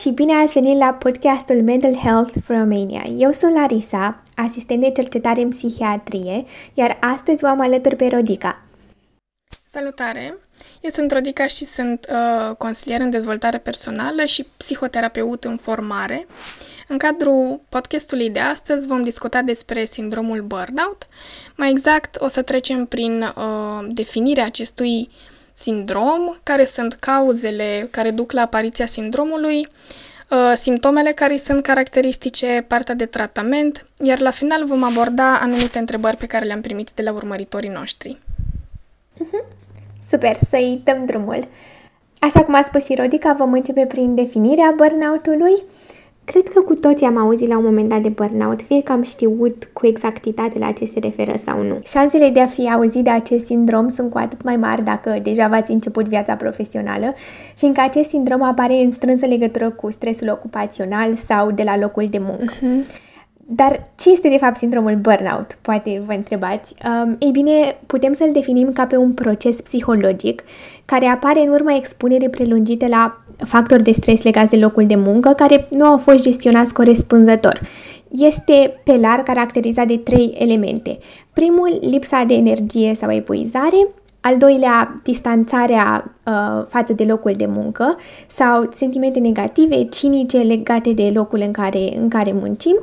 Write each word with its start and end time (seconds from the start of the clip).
și 0.00 0.10
bine 0.10 0.34
ați 0.34 0.52
venit 0.52 0.78
la 0.78 0.92
podcastul 0.92 1.62
Mental 1.62 1.94
Health 1.94 2.32
for 2.44 2.56
Romania. 2.56 3.04
Eu 3.16 3.32
sunt 3.32 3.54
Larisa, 3.54 4.22
asistent 4.34 4.80
de 4.80 4.90
cercetare 4.90 5.40
în 5.40 5.48
psihiatrie, 5.48 6.44
iar 6.74 6.98
astăzi 7.00 7.44
o 7.44 7.46
am 7.46 7.60
alături 7.60 7.96
pe 7.96 8.06
Rodica. 8.06 8.64
Salutare! 9.66 10.38
Eu 10.80 10.90
sunt 10.90 11.12
Rodica 11.12 11.46
și 11.46 11.64
sunt 11.64 12.06
uh, 12.10 12.56
consilier 12.56 13.00
în 13.00 13.10
dezvoltare 13.10 13.58
personală 13.58 14.24
și 14.24 14.46
psihoterapeut 14.56 15.44
în 15.44 15.56
formare. 15.56 16.26
În 16.88 16.98
cadrul 16.98 17.60
podcastului 17.68 18.30
de 18.30 18.40
astăzi 18.40 18.86
vom 18.86 19.02
discuta 19.02 19.42
despre 19.42 19.84
sindromul 19.84 20.42
burnout. 20.42 21.06
Mai 21.56 21.70
exact, 21.70 22.16
o 22.20 22.28
să 22.28 22.42
trecem 22.42 22.86
prin 22.86 23.22
uh, 23.22 23.86
definirea 23.88 24.44
acestui 24.44 25.08
sindrom, 25.58 26.36
care 26.42 26.64
sunt 26.64 26.92
cauzele 26.92 27.88
care 27.90 28.10
duc 28.10 28.32
la 28.32 28.40
apariția 28.40 28.86
sindromului, 28.86 29.68
uh, 30.30 30.52
simptomele 30.54 31.12
care 31.12 31.36
sunt 31.36 31.62
caracteristice, 31.62 32.64
partea 32.68 32.94
de 32.94 33.06
tratament, 33.06 33.86
iar 33.98 34.18
la 34.20 34.30
final 34.30 34.64
vom 34.64 34.82
aborda 34.82 35.38
anumite 35.38 35.78
întrebări 35.78 36.16
pe 36.16 36.26
care 36.26 36.44
le-am 36.44 36.60
primit 36.60 36.90
de 36.90 37.02
la 37.02 37.12
urmăritorii 37.12 37.70
noștri. 37.70 38.18
Uh-huh. 39.14 39.56
Super, 40.08 40.36
să-i 40.48 40.80
dăm 40.84 41.04
drumul. 41.06 41.48
Așa 42.18 42.42
cum 42.42 42.54
a 42.54 42.62
spus 42.62 42.84
și 42.84 42.94
Rodica, 42.94 43.32
vom 43.32 43.52
începe 43.52 43.86
prin 43.86 44.14
definirea 44.14 44.74
burnout-ului. 44.76 45.62
Cred 46.26 46.48
că 46.48 46.60
cu 46.60 46.74
toții 46.74 47.06
am 47.06 47.16
auzit 47.16 47.48
la 47.48 47.58
un 47.58 47.64
moment 47.64 47.88
dat 47.88 48.00
de 48.00 48.08
burnout, 48.08 48.62
fie 48.62 48.82
că 48.82 48.92
am 48.92 49.02
știut 49.02 49.68
cu 49.72 49.86
exactitate 49.86 50.58
la 50.58 50.72
ce 50.72 50.84
se 50.84 50.98
referă 50.98 51.32
sau 51.36 51.62
nu. 51.62 51.80
Șansele 51.84 52.28
de 52.28 52.40
a 52.40 52.46
fi 52.46 52.70
auzit 52.70 53.04
de 53.04 53.10
acest 53.10 53.46
sindrom 53.46 53.88
sunt 53.88 54.10
cu 54.10 54.18
atât 54.18 54.42
mai 54.42 54.56
mari 54.56 54.84
dacă 54.84 55.20
deja 55.22 55.48
v-ați 55.48 55.70
început 55.70 56.08
viața 56.08 56.34
profesională, 56.34 57.12
fiindcă 57.56 57.80
acest 57.80 58.08
sindrom 58.08 58.42
apare 58.42 58.74
în 58.74 58.90
strânsă 58.90 59.26
legătură 59.26 59.70
cu 59.70 59.90
stresul 59.90 60.30
ocupațional 60.30 61.14
sau 61.14 61.50
de 61.50 61.62
la 61.62 61.78
locul 61.78 62.06
de 62.10 62.18
muncă. 62.18 62.52
Uh-huh. 62.54 63.05
Dar 63.48 63.90
ce 63.98 64.10
este 64.10 64.28
de 64.28 64.36
fapt 64.36 64.56
sindromul 64.56 64.96
burnout? 64.96 65.58
Poate 65.62 66.02
vă 66.06 66.12
întrebați. 66.12 66.74
Um, 67.04 67.16
ei 67.18 67.30
bine, 67.30 67.76
putem 67.86 68.12
să-l 68.12 68.30
definim 68.32 68.72
ca 68.72 68.86
pe 68.86 68.96
un 68.96 69.12
proces 69.12 69.60
psihologic 69.60 70.42
care 70.84 71.06
apare 71.06 71.40
în 71.40 71.48
urma 71.48 71.74
expunerii 71.74 72.28
prelungite 72.28 72.88
la 72.88 73.20
factori 73.44 73.82
de 73.82 73.92
stres 73.92 74.22
legați 74.22 74.50
de 74.50 74.56
locul 74.56 74.86
de 74.86 74.94
muncă 74.94 75.32
care 75.32 75.68
nu 75.70 75.86
au 75.86 75.98
fost 75.98 76.22
gestionați 76.22 76.74
corespunzător. 76.74 77.60
Este 78.10 78.80
pe 78.84 78.96
larg 78.96 79.22
caracterizat 79.22 79.86
de 79.86 79.96
trei 79.96 80.36
elemente. 80.38 80.98
Primul, 81.32 81.78
lipsa 81.80 82.24
de 82.26 82.34
energie 82.34 82.94
sau 82.94 83.12
epuizare, 83.12 83.88
al 84.20 84.36
doilea, 84.36 84.94
distanțarea 85.02 86.14
uh, 86.24 86.64
față 86.68 86.92
de 86.92 87.04
locul 87.04 87.32
de 87.36 87.46
muncă 87.46 87.96
sau 88.26 88.68
sentimente 88.72 89.18
negative, 89.18 89.84
cinice 89.84 90.38
legate 90.38 90.92
de 90.92 91.10
locul 91.14 91.40
în 91.40 91.52
care, 91.52 91.96
în 91.96 92.08
care 92.08 92.32
muncim 92.32 92.76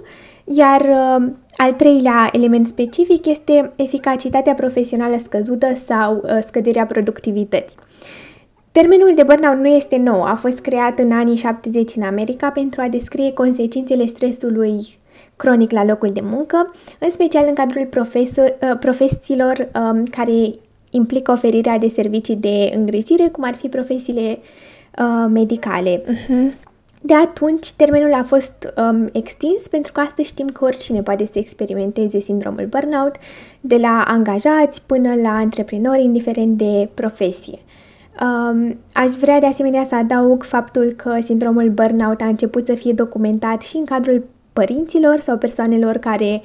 iar 0.44 0.82
uh, 0.82 1.32
al 1.58 1.74
treilea 1.74 2.30
element 2.32 2.68
specific 2.68 3.26
este 3.26 3.72
eficacitatea 3.76 4.54
profesională 4.54 5.18
scăzută 5.18 5.76
sau 5.76 6.22
uh, 6.24 6.38
scăderea 6.46 6.86
productivității. 6.86 7.78
Termenul 8.72 9.12
de 9.16 9.24
burnout 9.24 9.58
nu 9.58 9.68
este 9.68 9.98
nou, 9.98 10.24
a 10.24 10.34
fost 10.34 10.60
creat 10.60 11.00
în 11.00 11.12
anii 11.12 11.36
70 11.36 11.96
în 11.96 12.04
America 12.04 12.50
pentru 12.50 12.82
a 12.82 12.88
descrie 12.88 13.34
consecințele 13.34 14.06
stresului 14.06 14.78
cronic 15.36 15.72
la 15.72 15.84
locul 15.84 16.10
de 16.14 16.22
muncă, 16.24 16.72
în 17.00 17.12
special 17.12 17.46
în 17.48 17.54
cadrul 17.54 17.86
profesor, 17.86 18.58
uh, 18.62 18.78
profesiilor 18.80 19.70
um, 19.76 20.04
care 20.04 20.54
implică 20.90 21.32
oferirea 21.32 21.78
de 21.78 21.88
servicii 21.88 22.36
de 22.36 22.72
îngrijire, 22.76 23.28
cum 23.28 23.44
ar 23.44 23.56
fi 23.56 23.68
profesiile 23.68 24.40
uh, 24.98 25.30
medicale. 25.30 26.02
Uh-huh. 26.02 26.72
De 27.06 27.14
atunci, 27.14 27.72
termenul 27.72 28.14
a 28.14 28.24
fost 28.24 28.74
um, 28.78 29.10
extins 29.14 29.68
pentru 29.68 29.92
că 29.92 30.00
astăzi 30.00 30.28
știm 30.28 30.48
că 30.48 30.64
oricine 30.64 31.02
poate 31.02 31.26
să 31.26 31.40
experimenteze 31.40 32.20
sindromul 32.20 32.66
burnout, 32.66 33.16
de 33.62 33.78
la 33.78 34.04
angajați 34.08 34.82
până 34.86 35.16
la 35.16 35.30
antreprenori, 35.30 36.04
indiferent 36.04 36.58
de 36.58 36.90
profesie. 36.94 37.60
Um, 38.22 38.78
aș 38.94 39.12
vrea 39.12 39.40
de 39.40 39.46
asemenea 39.46 39.84
să 39.84 39.96
adaug 39.96 40.44
faptul 40.44 40.92
că 40.92 41.18
sindromul 41.22 41.70
burnout 41.70 42.22
a 42.22 42.26
început 42.26 42.66
să 42.66 42.74
fie 42.74 42.94
documentat 42.94 43.62
și 43.62 43.78
în 43.78 43.86
cadrul 43.86 44.24
părinților 44.54 45.20
sau 45.20 45.38
persoanelor 45.38 45.98
care 45.98 46.42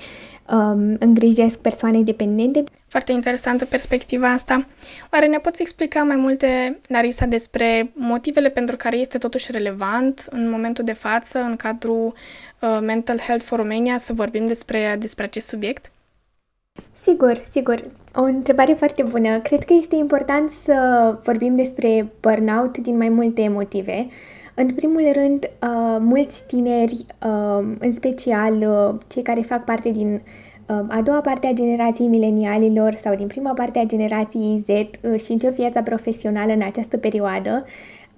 um, 0.50 0.96
îngrijesc 0.98 1.58
persoane 1.58 2.02
dependente. 2.02 2.64
Foarte 2.88 3.12
interesantă 3.12 3.64
perspectiva 3.64 4.32
asta. 4.32 4.64
Oare 5.12 5.26
ne 5.26 5.38
poți 5.38 5.62
explica 5.62 6.02
mai 6.02 6.16
multe, 6.16 6.78
Larisa, 6.86 7.26
despre 7.26 7.90
motivele 7.92 8.48
pentru 8.48 8.76
care 8.76 8.96
este 8.96 9.18
totuși 9.18 9.52
relevant 9.52 10.26
în 10.30 10.50
momentul 10.50 10.84
de 10.84 10.92
față, 10.92 11.38
în 11.38 11.56
cadrul 11.56 12.14
uh, 12.60 12.78
Mental 12.82 13.18
Health 13.18 13.44
for 13.44 13.58
Romania, 13.58 13.98
să 13.98 14.12
vorbim 14.12 14.46
despre, 14.46 14.96
despre 14.98 15.24
acest 15.24 15.48
subiect? 15.48 15.90
Sigur, 17.00 17.42
sigur. 17.50 17.84
O 18.14 18.22
întrebare 18.22 18.72
foarte 18.72 19.02
bună. 19.02 19.38
Cred 19.38 19.64
că 19.64 19.74
este 19.80 19.94
important 19.94 20.50
să 20.50 20.74
vorbim 21.22 21.54
despre 21.54 22.06
burnout 22.20 22.78
din 22.78 22.96
mai 22.96 23.08
multe 23.08 23.48
motive. 23.48 24.06
În 24.60 24.74
primul 24.74 25.10
rând, 25.12 25.50
uh, 25.62 25.96
mulți 26.00 26.46
tineri, 26.46 27.04
uh, 27.26 27.64
în 27.78 27.94
special 27.94 28.54
uh, 28.54 29.00
cei 29.06 29.22
care 29.22 29.40
fac 29.40 29.64
parte 29.64 29.90
din 29.90 30.22
uh, 30.66 30.84
a 30.88 31.00
doua 31.02 31.20
parte 31.20 31.46
a 31.46 31.52
generației 31.52 32.08
milenialilor 32.08 32.94
sau 32.94 33.14
din 33.14 33.26
prima 33.26 33.52
parte 33.52 33.78
a 33.78 33.84
generației 33.84 34.58
Z 34.58 34.68
uh, 34.68 35.20
și 35.20 35.32
încep 35.32 35.54
viața 35.54 35.82
profesională 35.82 36.52
în 36.52 36.62
această 36.62 36.96
perioadă, 36.96 37.64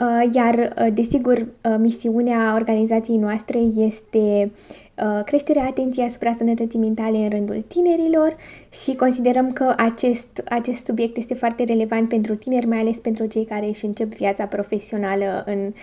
uh, 0.00 0.32
iar, 0.34 0.54
uh, 0.54 0.86
desigur, 0.94 1.38
uh, 1.38 1.74
misiunea 1.78 2.54
organizației 2.54 3.16
noastre 3.16 3.58
este 3.58 4.50
uh, 4.50 5.24
creșterea 5.24 5.64
atenției 5.64 6.06
asupra 6.06 6.32
sănătății 6.32 6.78
mentale 6.78 7.16
în 7.16 7.28
rândul 7.28 7.64
tinerilor 7.68 8.34
și 8.84 8.96
considerăm 8.96 9.52
că 9.52 9.74
acest, 9.76 10.42
acest 10.48 10.84
subiect 10.84 11.16
este 11.16 11.34
foarte 11.34 11.64
relevant 11.64 12.08
pentru 12.08 12.34
tineri, 12.34 12.66
mai 12.66 12.78
ales 12.78 12.96
pentru 12.96 13.26
cei 13.26 13.44
care 13.44 13.66
își 13.66 13.84
încep 13.84 14.14
viața 14.14 14.46
profesională 14.46 15.42
în 15.46 15.58
uh, 15.66 15.72
Um, 15.72 15.74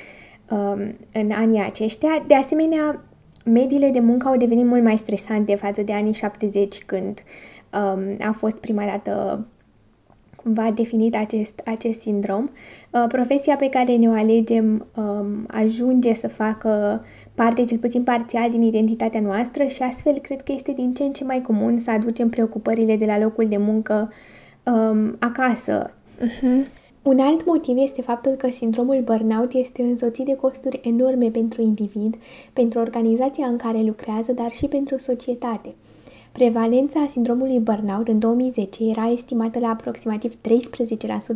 în 1.13 1.31
anii 1.31 1.61
aceștia. 1.61 2.23
De 2.27 2.35
asemenea, 2.35 3.03
mediile 3.45 3.89
de 3.89 3.99
muncă 3.99 4.27
au 4.27 4.37
devenit 4.37 4.65
mult 4.65 4.83
mai 4.83 4.97
stresante 4.97 5.55
față 5.55 5.81
de 5.81 5.93
anii 5.93 6.13
70 6.13 6.83
când 6.83 7.23
um, 7.73 8.27
a 8.27 8.31
fost 8.31 8.57
prima 8.57 8.85
dată 8.85 9.45
cumva 10.35 10.71
definit 10.75 11.15
acest, 11.15 11.61
acest 11.65 12.01
sindrom. 12.01 12.49
Uh, 12.89 13.05
profesia 13.07 13.55
pe 13.55 13.69
care 13.69 13.95
ne-o 13.95 14.11
alegem 14.11 14.85
um, 14.95 15.45
ajunge 15.47 16.13
să 16.13 16.27
facă 16.27 17.03
parte, 17.35 17.63
cel 17.63 17.77
puțin 17.77 18.03
parțial, 18.03 18.49
din 18.49 18.61
identitatea 18.61 19.19
noastră 19.19 19.63
și 19.63 19.81
astfel 19.81 20.17
cred 20.17 20.41
că 20.41 20.51
este 20.51 20.71
din 20.71 20.93
ce 20.93 21.03
în 21.03 21.11
ce 21.11 21.23
mai 21.23 21.41
comun 21.41 21.79
să 21.79 21.91
aducem 21.91 22.29
preocupările 22.29 22.95
de 22.95 23.05
la 23.05 23.19
locul 23.19 23.47
de 23.47 23.57
muncă 23.57 24.11
um, 24.63 25.15
acasă. 25.19 25.91
Uh-huh. 26.19 26.85
Un 27.07 27.19
alt 27.19 27.45
motiv 27.45 27.77
este 27.77 28.01
faptul 28.01 28.31
că 28.31 28.47
sindromul 28.47 29.01
burnout 29.03 29.53
este 29.53 29.81
însoțit 29.81 30.25
de 30.25 30.35
costuri 30.35 30.79
enorme 30.83 31.29
pentru 31.29 31.61
individ, 31.61 32.15
pentru 32.53 32.79
organizația 32.79 33.45
în 33.45 33.57
care 33.57 33.81
lucrează, 33.81 34.31
dar 34.31 34.51
și 34.51 34.67
pentru 34.67 34.97
societate. 34.97 35.75
Prevalența 36.31 37.05
sindromului 37.09 37.59
burnout 37.59 38.07
în 38.07 38.19
2010 38.19 38.83
era 38.83 39.09
estimată 39.09 39.59
la 39.59 39.67
aproximativ 39.67 40.33
13% 40.35 40.37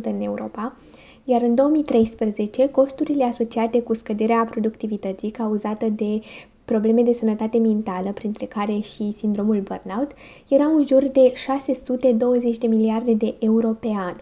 în 0.02 0.20
Europa, 0.20 0.76
iar 1.24 1.42
în 1.42 1.54
2013 1.54 2.68
costurile 2.68 3.24
asociate 3.24 3.82
cu 3.82 3.94
scăderea 3.94 4.48
productivității 4.50 5.30
cauzată 5.30 5.88
de 5.88 6.20
probleme 6.64 7.02
de 7.02 7.12
sănătate 7.12 7.58
mentală, 7.58 8.12
printre 8.12 8.46
care 8.46 8.78
și 8.78 9.12
sindromul 9.16 9.60
burnout, 9.60 10.10
erau 10.48 10.76
în 10.76 10.86
jur 10.86 11.08
de 11.08 11.32
620 11.34 12.58
de 12.58 12.66
miliarde 12.66 13.14
de 13.14 13.34
euro 13.38 13.68
pe 13.68 13.88
an. 13.94 14.14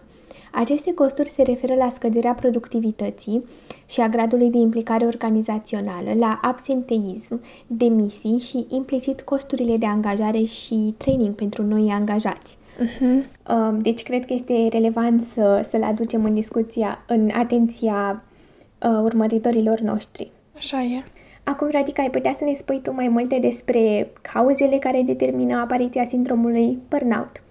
Aceste 0.51 0.93
costuri 0.93 1.29
se 1.29 1.41
referă 1.41 1.73
la 1.73 1.89
scăderea 1.89 2.33
productivității 2.33 3.43
și 3.89 4.01
a 4.01 4.07
gradului 4.07 4.49
de 4.49 4.57
implicare 4.57 5.05
organizațională, 5.05 6.13
la 6.13 6.39
absenteism, 6.41 7.41
demisii 7.67 8.37
și 8.37 8.65
implicit 8.69 9.21
costurile 9.21 9.77
de 9.77 9.85
angajare 9.85 10.43
și 10.43 10.93
training 10.97 11.35
pentru 11.35 11.63
noi 11.63 11.89
angajați. 11.91 12.57
Uh-huh. 12.77 13.27
Deci 13.77 14.03
cred 14.03 14.25
că 14.25 14.33
este 14.33 14.67
relevant 14.71 15.21
să, 15.21 15.65
să-l 15.69 15.83
aducem 15.83 16.25
în 16.25 16.33
discuția, 16.33 17.03
în 17.07 17.29
atenția 17.33 18.23
uh, 18.81 18.99
urmăritorilor 19.03 19.79
noștri. 19.79 20.31
Așa 20.55 20.81
e. 20.81 21.03
Acum, 21.43 21.69
Radica, 21.71 22.01
ai 22.01 22.09
putea 22.09 22.33
să 22.33 22.43
ne 22.43 22.53
spui 22.53 22.81
tu 22.81 22.93
mai 22.93 23.07
multe 23.07 23.39
despre 23.39 24.11
cauzele 24.21 24.77
care 24.77 25.01
determină 25.01 25.59
apariția 25.59 26.05
sindromului 26.05 26.79
burnout? 26.89 27.41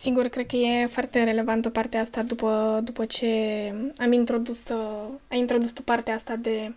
Sigur, 0.00 0.28
cred 0.28 0.46
că 0.46 0.56
e 0.56 0.86
foarte 0.86 1.24
relevantă 1.24 1.70
partea 1.70 2.00
asta 2.00 2.22
după, 2.22 2.80
după 2.84 3.04
ce 3.04 3.26
am 3.98 4.12
introdus, 4.12 4.70
ai 5.28 5.38
introdus 5.38 5.70
tu 5.70 5.82
partea 5.82 6.14
asta 6.14 6.36
de 6.36 6.74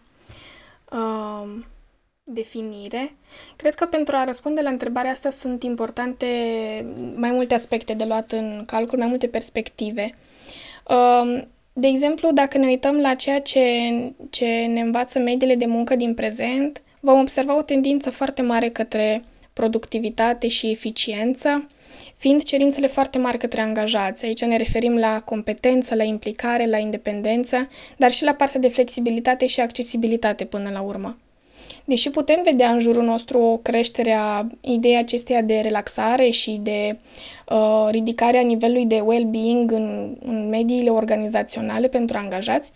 uh, 0.91 1.49
definire. 2.23 3.11
Cred 3.55 3.73
că 3.73 3.85
pentru 3.85 4.15
a 4.15 4.23
răspunde 4.23 4.61
la 4.61 4.69
întrebarea 4.69 5.11
asta 5.11 5.29
sunt 5.29 5.63
importante 5.63 6.25
mai 7.15 7.31
multe 7.31 7.53
aspecte 7.53 7.93
de 7.93 8.03
luat 8.03 8.31
în 8.31 8.63
calcul, 8.65 8.97
mai 8.97 9.07
multe 9.07 9.27
perspective. 9.27 10.09
Uh, 10.89 11.41
De 11.73 11.87
exemplu, 11.87 12.31
dacă 12.31 12.57
ne 12.57 12.67
uităm 12.67 12.99
la 12.99 13.13
ceea 13.13 13.41
ce, 13.41 13.61
ce 14.29 14.45
ne 14.45 14.81
învață 14.81 15.19
mediile 15.19 15.55
de 15.55 15.65
muncă 15.65 15.95
din 15.95 16.13
prezent, 16.13 16.81
vom 16.99 17.19
observa 17.19 17.57
o 17.57 17.61
tendință 17.61 18.09
foarte 18.09 18.41
mare 18.41 18.69
către 18.69 19.23
productivitate 19.53 20.47
și 20.47 20.69
eficiență, 20.69 21.67
fiind 22.17 22.43
cerințele 22.43 22.87
foarte 22.87 23.17
mari 23.17 23.37
către 23.37 23.61
angajați. 23.61 24.25
Aici 24.25 24.41
ne 24.41 24.57
referim 24.57 24.97
la 24.97 25.21
competență, 25.21 25.95
la 25.95 26.03
implicare, 26.03 26.65
la 26.65 26.77
independență, 26.77 27.67
dar 27.97 28.11
și 28.11 28.23
la 28.23 28.33
partea 28.33 28.59
de 28.59 28.67
flexibilitate 28.69 29.47
și 29.47 29.59
accesibilitate 29.59 30.45
până 30.45 30.69
la 30.73 30.81
urmă. 30.81 31.15
Deși 31.85 32.09
putem 32.09 32.41
vedea 32.43 32.69
în 32.69 32.79
jurul 32.79 33.03
nostru 33.03 33.39
o 33.39 33.57
creștere 33.57 34.11
a 34.11 34.47
ideii 34.61 34.97
acesteia 34.97 35.41
de 35.41 35.59
relaxare 35.59 36.29
și 36.29 36.59
de 36.63 36.99
uh, 37.49 37.87
ridicare 37.89 38.37
a 38.37 38.41
nivelului 38.41 38.85
de 38.85 38.99
well-being 38.99 39.71
în, 39.71 40.17
în 40.25 40.49
mediile 40.49 40.89
organizaționale 40.89 41.87
pentru 41.87 42.17
angajați, 42.17 42.71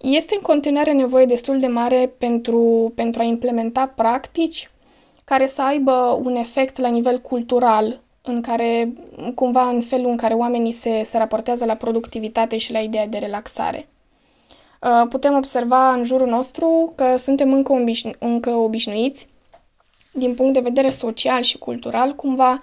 este 0.00 0.34
în 0.34 0.40
continuare 0.42 0.92
nevoie 0.92 1.24
destul 1.24 1.60
de 1.60 1.66
mare 1.66 2.12
pentru, 2.18 2.92
pentru 2.94 3.22
a 3.22 3.24
implementa 3.24 3.92
practici 3.96 4.68
care 5.28 5.46
să 5.46 5.62
aibă 5.62 6.20
un 6.22 6.34
efect 6.34 6.78
la 6.78 6.88
nivel 6.88 7.18
cultural, 7.18 8.00
în 8.22 8.40
care, 8.40 8.92
cumva, 9.34 9.68
în 9.68 9.80
felul 9.80 10.10
în 10.10 10.16
care 10.16 10.34
oamenii 10.34 10.72
se, 10.72 11.02
se 11.04 11.18
raportează 11.18 11.64
la 11.64 11.74
productivitate 11.74 12.56
și 12.56 12.72
la 12.72 12.78
ideea 12.78 13.06
de 13.06 13.18
relaxare. 13.18 13.88
Uh, 14.82 15.06
putem 15.08 15.34
observa 15.34 15.92
în 15.92 16.04
jurul 16.04 16.28
nostru 16.28 16.92
că 16.96 17.16
suntem 17.16 17.52
încă, 17.52 17.72
obișnu- 17.72 18.14
încă 18.18 18.50
obișnuiți, 18.50 19.26
din 20.12 20.34
punct 20.34 20.52
de 20.52 20.60
vedere 20.60 20.90
social 20.90 21.42
și 21.42 21.58
cultural, 21.58 22.14
cumva, 22.14 22.58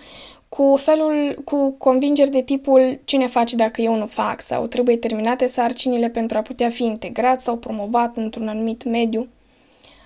cu 0.49 0.75
felul, 0.77 1.41
cu 1.43 1.71
convingeri 1.71 2.29
de 2.29 2.41
tipul 2.41 2.99
cine 3.03 3.27
face 3.27 3.55
dacă 3.55 3.81
eu 3.81 3.95
nu 3.95 4.05
fac 4.05 4.41
sau 4.41 4.67
trebuie 4.67 4.97
terminate 4.97 5.47
sarcinile 5.47 6.09
pentru 6.09 6.37
a 6.37 6.41
putea 6.41 6.69
fi 6.69 6.83
integrat 6.83 7.41
sau 7.41 7.57
promovat 7.57 8.17
într-un 8.17 8.47
anumit 8.47 8.83
mediu. 8.83 9.27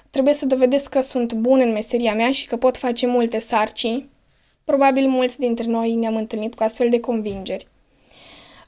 Trebuie 0.10 0.34
să 0.34 0.46
dovedesc 0.46 0.90
că 0.90 1.02
sunt 1.02 1.34
bun 1.34 1.60
în 1.60 1.72
meseria 1.72 2.14
mea 2.14 2.32
și 2.32 2.46
că 2.46 2.58
pot 2.58 2.78
face 2.78 3.08
multe 3.08 3.40
sarcini. 3.40 4.10
Probabil 4.64 5.08
mulți 5.08 5.40
dintre 5.40 5.66
noi 5.66 5.94
ne-am 5.94 6.16
întâlnit 6.16 6.56
cu 6.56 6.64
astfel 6.64 6.90
de 6.90 7.00
convingeri. 7.00 7.68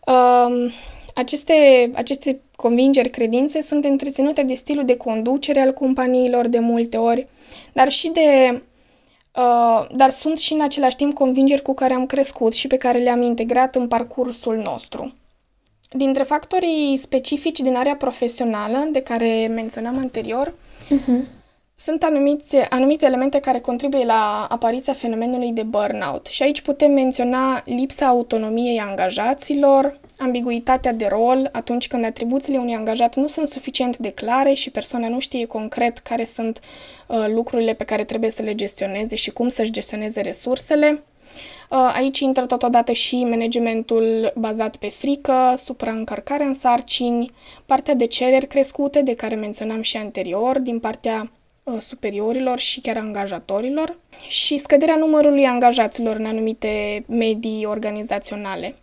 Uh, 0.07 0.73
aceste, 1.15 1.89
aceste 1.93 2.41
convingeri, 2.55 3.09
credințe 3.09 3.61
sunt 3.61 3.83
întreținute 3.85 4.43
de 4.43 4.53
stilul 4.53 4.85
de 4.85 4.97
conducere 4.97 5.59
al 5.59 5.73
companiilor 5.73 6.47
de 6.47 6.59
multe 6.59 6.97
ori, 6.97 7.25
dar 7.73 7.89
și 7.89 8.07
de 8.07 8.61
Uh, 9.35 9.87
dar 9.95 10.09
sunt 10.09 10.37
și 10.37 10.53
în 10.53 10.61
același 10.61 10.95
timp 10.95 11.13
convingeri 11.13 11.61
cu 11.61 11.73
care 11.73 11.93
am 11.93 12.05
crescut 12.05 12.53
și 12.53 12.67
pe 12.67 12.77
care 12.77 12.97
le-am 12.97 13.21
integrat 13.21 13.75
în 13.75 13.87
parcursul 13.87 14.57
nostru. 14.57 15.13
Dintre 15.89 16.23
factorii 16.23 16.97
specifici 16.97 17.59
din 17.59 17.75
area 17.75 17.95
profesională, 17.95 18.87
de 18.91 19.01
care 19.01 19.47
menționam 19.47 19.97
anterior, 19.97 20.53
uh-huh. 20.95 21.19
sunt 21.75 22.03
anumiți, 22.03 22.57
anumite 22.69 23.05
elemente 23.05 23.39
care 23.39 23.59
contribuie 23.59 24.05
la 24.05 24.47
apariția 24.49 24.93
fenomenului 24.93 25.51
de 25.51 25.63
burnout. 25.63 26.25
Și 26.25 26.43
aici 26.43 26.61
putem 26.61 26.91
menționa 26.91 27.61
lipsa 27.65 28.05
autonomiei 28.05 28.79
angajaților, 28.79 29.99
ambiguitatea 30.17 30.93
de 30.93 31.07
rol 31.09 31.49
atunci 31.51 31.87
când 31.87 32.05
atribuțiile 32.05 32.57
unui 32.57 32.75
angajat 32.75 33.15
nu 33.15 33.27
sunt 33.27 33.47
suficient 33.47 33.97
de 33.97 34.11
clare 34.11 34.53
și 34.53 34.71
persoana 34.71 35.07
nu 35.07 35.19
știe 35.19 35.45
concret 35.45 35.97
care 35.97 36.25
sunt 36.25 36.59
uh, 37.07 37.25
lucrurile 37.27 37.73
pe 37.73 37.83
care 37.83 38.03
trebuie 38.03 38.29
să 38.29 38.41
le 38.41 38.55
gestioneze 38.55 39.15
și 39.15 39.31
cum 39.31 39.47
să-și 39.49 39.71
gestioneze 39.71 40.21
resursele. 40.21 41.03
Uh, 41.69 41.91
aici 41.95 42.19
intră 42.19 42.45
totodată 42.45 42.91
și 42.91 43.23
managementul 43.23 44.33
bazat 44.35 44.75
pe 44.75 44.89
frică, 44.89 45.53
supraîncărcarea 45.57 46.45
în 46.45 46.53
sarcini, 46.53 47.31
partea 47.65 47.93
de 47.93 48.05
cereri 48.05 48.47
crescute 48.47 49.01
de 49.01 49.15
care 49.15 49.35
menționam 49.35 49.81
și 49.81 49.97
anterior, 49.97 50.59
din 50.59 50.79
partea 50.79 51.31
uh, 51.63 51.79
superiorilor 51.79 52.59
și 52.59 52.79
chiar 52.79 52.97
angajatorilor 52.97 53.99
și 54.27 54.57
scăderea 54.57 54.95
numărului 54.95 55.45
angajaților 55.45 56.15
în 56.15 56.25
anumite 56.25 57.03
medii 57.07 57.65
organizaționale. 57.65 58.75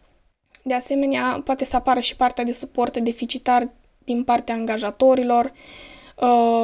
De 0.63 0.75
asemenea, 0.75 1.41
poate 1.45 1.65
să 1.65 1.77
apară 1.77 2.01
și 2.01 2.17
partea 2.17 2.45
de 2.45 2.53
suport 2.53 2.97
deficitar 2.97 3.71
din 4.05 4.25
partea 4.25 4.55
angajatorilor, 4.55 5.45
uh, 5.45 5.98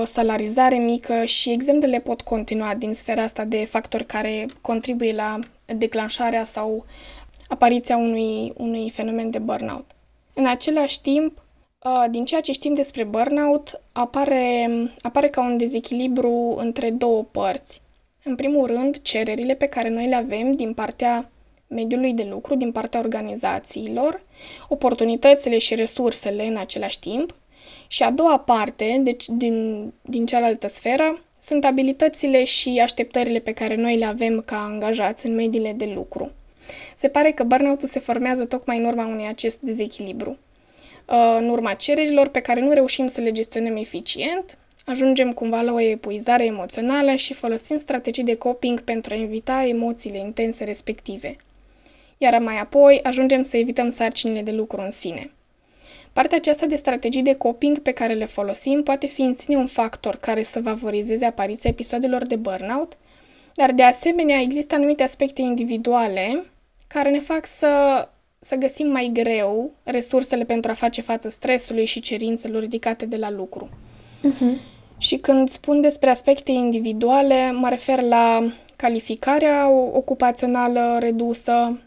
salarizare 0.04 0.76
mică 0.76 1.24
și 1.24 1.50
exemplele 1.50 2.00
pot 2.00 2.20
continua 2.20 2.74
din 2.74 2.92
sfera 2.92 3.22
asta 3.22 3.44
de 3.44 3.64
factori 3.64 4.06
care 4.06 4.46
contribuie 4.60 5.12
la 5.12 5.38
declanșarea 5.76 6.44
sau 6.44 6.84
apariția 7.48 7.96
unui, 7.96 8.52
unui 8.56 8.90
fenomen 8.90 9.30
de 9.30 9.38
burnout. 9.38 9.90
În 10.34 10.46
același 10.46 11.00
timp, 11.00 11.42
uh, 11.84 12.04
din 12.10 12.24
ceea 12.24 12.40
ce 12.40 12.52
știm 12.52 12.74
despre 12.74 13.04
burnout, 13.04 13.80
apare, 13.92 14.68
apare 15.00 15.28
ca 15.28 15.40
un 15.42 15.56
dezechilibru 15.56 16.54
între 16.58 16.90
două 16.90 17.22
părți. 17.22 17.82
În 18.24 18.34
primul 18.34 18.66
rând, 18.66 19.02
cererile 19.02 19.54
pe 19.54 19.66
care 19.66 19.88
noi 19.88 20.06
le 20.06 20.14
avem 20.14 20.52
din 20.52 20.74
partea 20.74 21.30
mediului 21.66 22.12
de 22.12 22.26
lucru 22.30 22.54
din 22.54 22.72
partea 22.72 23.00
organizațiilor, 23.00 24.18
oportunitățile 24.68 25.58
și 25.58 25.74
resursele 25.74 26.46
în 26.46 26.56
același 26.56 26.98
timp. 26.98 27.34
Și 27.86 28.02
a 28.02 28.10
doua 28.10 28.38
parte, 28.38 29.00
deci 29.02 29.24
din, 29.28 29.92
din 30.02 30.26
cealaltă 30.26 30.68
sferă, 30.68 31.24
sunt 31.40 31.64
abilitățile 31.64 32.44
și 32.44 32.80
așteptările 32.82 33.38
pe 33.38 33.52
care 33.52 33.74
noi 33.74 33.96
le 33.96 34.04
avem 34.04 34.42
ca 34.46 34.56
angajați 34.56 35.26
în 35.26 35.34
mediile 35.34 35.72
de 35.72 35.84
lucru. 35.94 36.32
Se 36.96 37.08
pare 37.08 37.30
că 37.30 37.42
burnout-ul 37.42 37.88
se 37.88 37.98
formează 37.98 38.44
tocmai 38.44 38.78
în 38.78 38.84
urma 38.84 39.06
unui 39.06 39.26
acest 39.26 39.60
dezechilibru. 39.60 40.38
Uh, 41.08 41.36
în 41.38 41.48
urma 41.48 41.72
cererilor 41.72 42.28
pe 42.28 42.40
care 42.40 42.60
nu 42.60 42.72
reușim 42.72 43.06
să 43.06 43.20
le 43.20 43.32
gestionăm 43.32 43.76
eficient, 43.76 44.58
ajungem 44.86 45.32
cumva 45.32 45.60
la 45.60 45.72
o 45.72 45.80
epuizare 45.80 46.44
emoțională 46.44 47.14
și 47.14 47.34
folosim 47.34 47.78
strategii 47.78 48.24
de 48.24 48.34
coping 48.36 48.80
pentru 48.80 49.14
a 49.14 49.20
evita 49.20 49.64
emoțiile 49.66 50.18
intense 50.18 50.64
respective 50.64 51.36
iar 52.18 52.38
mai 52.38 52.58
apoi 52.58 53.00
ajungem 53.02 53.42
să 53.42 53.56
evităm 53.56 53.88
sarcinile 53.88 54.42
de 54.42 54.50
lucru 54.50 54.80
în 54.80 54.90
sine. 54.90 55.30
Partea 56.14 56.36
aceasta 56.36 56.66
de 56.66 56.76
strategii 56.76 57.22
de 57.22 57.34
coping 57.34 57.78
pe 57.78 57.92
care 57.92 58.12
le 58.12 58.24
folosim 58.24 58.82
poate 58.82 59.06
fi 59.06 59.20
în 59.20 59.34
sine 59.34 59.56
un 59.56 59.66
factor 59.66 60.16
care 60.16 60.42
să 60.42 60.60
favorizeze 60.60 61.24
apariția 61.24 61.70
episoadelor 61.70 62.26
de 62.26 62.36
burnout, 62.36 62.92
dar 63.54 63.72
de 63.72 63.82
asemenea 63.82 64.40
există 64.40 64.74
anumite 64.74 65.02
aspecte 65.02 65.40
individuale 65.42 66.44
care 66.86 67.10
ne 67.10 67.20
fac 67.20 67.46
să, 67.46 67.68
să 68.38 68.54
găsim 68.54 68.90
mai 68.90 69.10
greu 69.12 69.70
resursele 69.82 70.44
pentru 70.44 70.70
a 70.70 70.74
face 70.74 71.00
față 71.00 71.28
stresului 71.28 71.84
și 71.84 72.00
cerințelor 72.00 72.60
ridicate 72.60 73.06
de 73.06 73.16
la 73.16 73.30
lucru. 73.30 73.68
Uh-huh. 74.28 74.58
Și 74.98 75.16
când 75.16 75.48
spun 75.48 75.80
despre 75.80 76.10
aspecte 76.10 76.52
individuale, 76.52 77.52
mă 77.52 77.68
refer 77.68 78.02
la 78.02 78.52
calificarea 78.76 79.68
ocupațională 79.70 80.96
redusă, 81.00 81.78
Uh, 81.78 81.83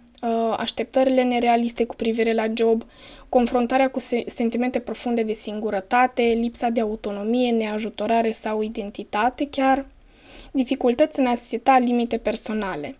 așteptările 0.58 1.24
nerealiste 1.24 1.86
cu 1.86 1.96
privire 1.96 2.34
la 2.34 2.46
job, 2.54 2.84
confruntarea 3.30 3.90
cu 3.90 4.00
sentimente 4.26 4.80
profunde 4.80 5.24
de 5.24 5.34
singurătate, 5.34 6.22
lipsa 6.22 6.70
de 6.70 6.82
autonomie, 6.82 7.52
neajutorare 7.52 8.32
sau 8.32 8.62
identitate 8.62 9.48
chiar, 9.50 9.86
dificultăți 10.52 11.20
în 11.20 11.26
a 11.26 11.36
seta 11.36 11.78
limite 11.80 12.18
personale. 12.18 12.98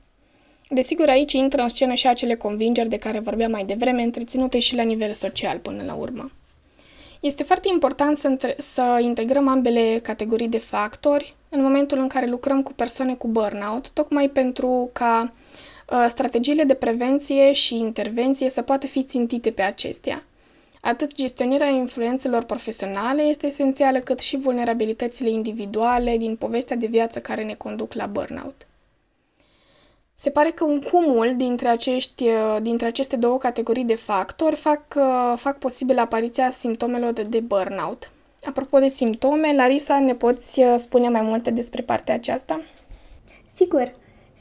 Desigur, 0.70 1.10
aici 1.10 1.34
intră 1.34 1.62
în 1.62 1.68
scenă 1.68 1.94
și 1.94 2.08
acele 2.08 2.36
convingeri 2.36 2.90
de 2.90 2.98
care 2.98 3.20
vorbeam 3.20 3.52
mai 3.52 3.66
devreme, 3.66 4.04
întreținute 4.04 4.60
și 4.60 4.76
la 4.76 4.84
nivel 4.84 5.14
social 5.14 5.58
până 5.58 5.84
la 5.84 5.94
urmă. 5.94 6.32
Este 7.20 7.44
foarte 7.44 7.68
important 7.72 8.18
să, 8.18 8.28
între- 8.28 8.56
să 8.58 9.00
integrăm 9.02 9.48
ambele 9.48 10.00
categorii 10.04 10.48
de 10.48 10.58
factori 10.58 11.36
în 11.50 11.62
momentul 11.62 11.98
în 11.98 12.08
care 12.08 12.26
lucrăm 12.26 12.64
cu 12.64 12.74
persoane 12.74 13.16
cu 13.16 13.28
burnout, 13.28 13.90
tocmai 13.90 14.30
pentru 14.30 14.90
ca 14.94 15.30
Uh, 15.32 15.77
strategiile 16.08 16.64
de 16.64 16.74
prevenție 16.74 17.52
și 17.54 17.78
intervenție 17.78 18.50
să 18.50 18.62
poată 18.62 18.88
fi 18.88 19.04
țintite 19.04 19.52
pe 19.52 19.62
acestea. 19.62 20.24
Atât 20.82 21.14
gestionarea 21.14 21.68
influențelor 21.68 22.44
profesionale 22.44 23.22
este 23.22 23.48
esențială, 23.48 24.00
cât 24.00 24.20
și 24.20 24.38
vulnerabilitățile 24.38 25.30
individuale 25.30 26.18
din 26.18 26.36
povestea 26.36 26.76
de 26.76 26.86
viață 26.86 27.20
care 27.20 27.44
ne 27.44 27.54
conduc 27.54 27.94
la 27.94 28.06
burnout. 28.06 28.68
Se 30.16 30.30
pare 30.30 30.50
că 30.50 30.64
un 30.64 30.82
cumul 30.82 31.34
dintre, 31.36 31.68
acești, 31.68 32.24
uh, 32.24 32.58
dintre 32.62 32.88
aceste 32.88 33.16
două 33.16 33.38
categorii 33.38 33.84
de 33.84 33.96
factori 33.96 34.56
fac, 34.56 34.82
uh, 34.96 35.34
fac 35.36 35.58
posibil 35.58 36.00
apariția 36.00 36.52
simptomelor 36.52 37.12
de, 37.12 37.24
de 37.24 37.40
burnout. 37.40 38.12
Apropo 38.44 38.80
de 38.80 38.88
simptome, 38.88 39.56
Larisa, 39.56 40.00
ne 40.00 40.16
poți 40.16 40.62
spune 40.78 41.10
mai 41.10 41.22
multe 41.22 41.50
despre 41.50 41.82
partea 41.82 42.14
aceasta? 42.14 42.62
Sigur. 43.54 43.92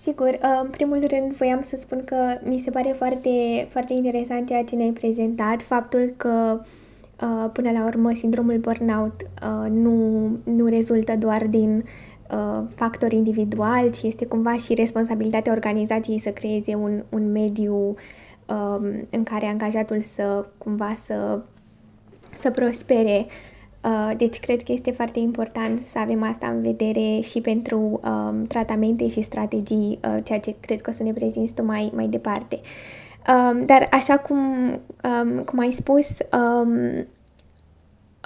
Sigur, 0.07 0.29
uh, 0.29 0.61
în 0.63 0.69
primul 0.69 1.07
rând 1.07 1.33
voiam 1.33 1.63
să 1.63 1.77
spun 1.79 2.03
că 2.05 2.17
mi 2.43 2.59
se 2.59 2.71
pare 2.71 2.91
foarte, 2.91 3.67
foarte 3.69 3.93
interesant 3.93 4.47
ceea 4.47 4.65
ce 4.65 4.75
ne-ai 4.75 4.91
prezentat, 4.91 5.63
faptul 5.63 6.15
că 6.17 6.61
uh, 7.23 7.51
până 7.53 7.71
la 7.71 7.85
urmă 7.85 8.13
sindromul 8.15 8.59
burnout 8.59 9.21
uh, 9.23 9.71
nu, 9.71 10.29
nu 10.45 10.67
rezultă 10.67 11.17
doar 11.17 11.47
din 11.47 11.85
factor 12.75 13.13
individual, 13.13 13.91
ci 13.91 14.03
este 14.03 14.27
cumva 14.27 14.57
și 14.57 14.75
responsabilitatea 14.75 15.53
organizației 15.53 16.19
să 16.19 16.31
creeze 16.31 16.75
un, 16.75 17.03
un 17.09 17.33
mediu 17.33 17.75
um, 17.75 18.85
în 19.11 19.23
care 19.23 19.47
angajatul 19.47 20.01
să 20.01 20.45
cumva 20.59 20.95
să 21.05 21.39
să 22.41 22.51
prospere. 22.51 23.27
Uh, 23.87 24.16
deci 24.16 24.40
cred 24.40 24.62
că 24.62 24.73
este 24.73 24.90
foarte 24.90 25.19
important 25.19 25.87
să 25.87 25.99
avem 25.99 26.23
asta 26.23 26.47
în 26.47 26.62
vedere 26.62 27.21
și 27.21 27.40
pentru 27.40 28.00
um, 28.05 28.43
tratamente 28.43 29.09
și 29.09 29.21
strategii, 29.21 29.99
uh, 30.05 30.23
ceea 30.23 30.40
ce 30.40 30.55
cred 30.61 30.81
că 30.81 30.90
o 30.90 30.93
să 30.93 31.02
ne 31.02 31.12
prezinți 31.12 31.55
tu 31.55 31.64
mai, 31.64 31.93
mai 31.95 32.07
departe. 32.07 32.61
Um, 33.28 33.64
dar 33.66 33.88
așa 33.90 34.19
cum, 34.19 34.38
um, 34.38 35.38
cum 35.45 35.59
ai 35.59 35.73
spus, 35.73 36.07
um, 36.33 37.07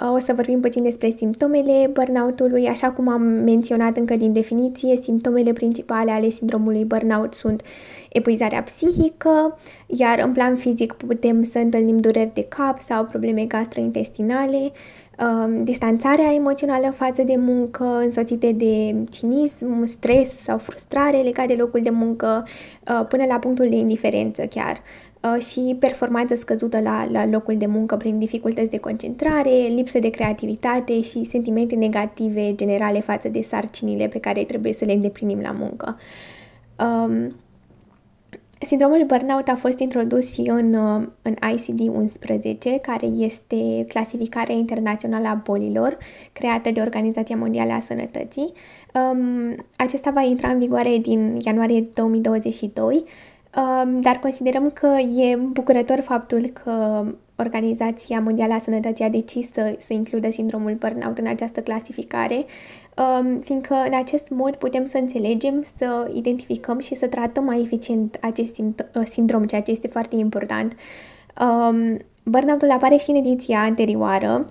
o 0.09 0.19
să 0.19 0.33
vorbim 0.33 0.59
puțin 0.59 0.83
despre 0.83 1.09
simptomele 1.09 1.89
burnout-ului. 1.93 2.67
Așa 2.67 2.91
cum 2.91 3.07
am 3.07 3.21
menționat 3.21 3.97
încă 3.97 4.15
din 4.15 4.33
definiție, 4.33 4.95
simptomele 4.95 5.53
principale 5.53 6.11
ale 6.11 6.29
sindromului 6.29 6.85
burnout 6.85 7.33
sunt 7.33 7.61
epuizarea 8.09 8.63
psihică, 8.63 9.57
iar 9.87 10.19
în 10.19 10.31
plan 10.31 10.55
fizic 10.55 10.93
putem 10.93 11.43
să 11.43 11.57
întâlnim 11.57 11.97
dureri 11.97 12.33
de 12.33 12.45
cap 12.47 12.79
sau 12.79 13.05
probleme 13.05 13.45
gastrointestinale, 13.45 14.57
um, 14.57 14.71
distanțarea 15.63 16.33
emoțională 16.33 16.91
față 16.91 17.23
de 17.23 17.35
muncă, 17.37 17.83
însoțite 17.83 18.51
de 18.51 18.95
cinism, 19.11 19.85
stres 19.85 20.37
sau 20.37 20.57
frustrare 20.57 21.17
legat 21.17 21.47
de 21.47 21.53
locul 21.53 21.81
de 21.81 21.89
muncă, 21.89 22.47
uh, 22.87 23.05
până 23.07 23.25
la 23.25 23.35
punctul 23.35 23.69
de 23.69 23.75
indiferență 23.75 24.41
chiar. 24.41 24.81
Uh, 25.23 25.41
și 25.41 25.75
performanță 25.79 26.35
scăzută 26.35 26.81
la, 26.81 27.03
la 27.11 27.25
locul 27.25 27.57
de 27.57 27.65
muncă 27.65 27.95
prin 27.95 28.19
dificultăți 28.19 28.69
de 28.69 28.77
concentrare, 28.77 29.49
lipsă 29.49 29.99
de 29.99 30.09
creativitate 30.09 31.01
și 31.01 31.23
sentimente 31.23 31.75
negative 31.75 32.55
generale 32.55 32.99
față 32.99 33.27
de 33.27 33.41
sarcinile 33.41 34.07
pe 34.07 34.19
care 34.19 34.43
trebuie 34.43 34.73
să 34.73 34.85
le 34.85 34.93
îndeplinim 34.93 35.39
la 35.39 35.51
muncă. 35.51 35.97
Um, 36.79 37.35
Sindromul 38.65 39.03
burnout 39.05 39.47
a 39.47 39.55
fost 39.55 39.79
introdus 39.79 40.33
și 40.33 40.41
în, 40.45 40.73
uh, 40.73 41.07
în 41.21 41.35
ICD-11, 41.53 42.81
care 42.81 43.05
este 43.05 43.83
clasificarea 43.87 44.55
internațională 44.55 45.27
a 45.27 45.41
bolilor, 45.43 45.97
creată 46.33 46.71
de 46.71 46.81
Organizația 46.81 47.35
Mondială 47.35 47.71
a 47.71 47.79
Sănătății. 47.79 48.51
Um, 48.93 49.55
acesta 49.75 50.11
va 50.11 50.21
intra 50.21 50.49
în 50.49 50.59
vigoare 50.59 50.97
din 50.97 51.39
ianuarie 51.45 51.81
2022 51.93 53.03
Um, 53.55 54.01
dar 54.01 54.15
considerăm 54.15 54.69
că 54.69 54.87
e 55.17 55.35
bucurător 55.35 55.99
faptul 55.99 56.41
că 56.63 57.05
Organizația 57.35 58.19
Mondială 58.19 58.53
a 58.53 58.59
Sănătății 58.59 59.05
a 59.05 59.09
decis 59.09 59.51
să, 59.51 59.75
să 59.77 59.93
includă 59.93 60.31
sindromul 60.31 60.73
burnout 60.73 61.17
în 61.17 61.27
această 61.27 61.61
clasificare, 61.61 62.35
um, 62.35 62.45
fiindcă 63.39 63.73
în 63.73 63.93
acest 63.93 64.29
mod 64.29 64.55
putem 64.55 64.85
să 64.85 64.97
înțelegem, 64.97 65.63
să 65.75 66.11
identificăm 66.13 66.79
și 66.79 66.95
să 66.95 67.07
tratăm 67.07 67.43
mai 67.43 67.61
eficient 67.61 68.17
acest 68.21 68.57
uh, 68.57 69.05
sindrom, 69.05 69.45
ceea 69.45 69.61
ce 69.61 69.71
este 69.71 69.87
foarte 69.87 70.15
important. 70.15 70.75
Um, 71.41 71.97
burnout-ul 72.23 72.71
apare 72.71 72.97
și 72.97 73.09
în 73.09 73.15
ediția 73.15 73.59
anterioară, 73.59 74.49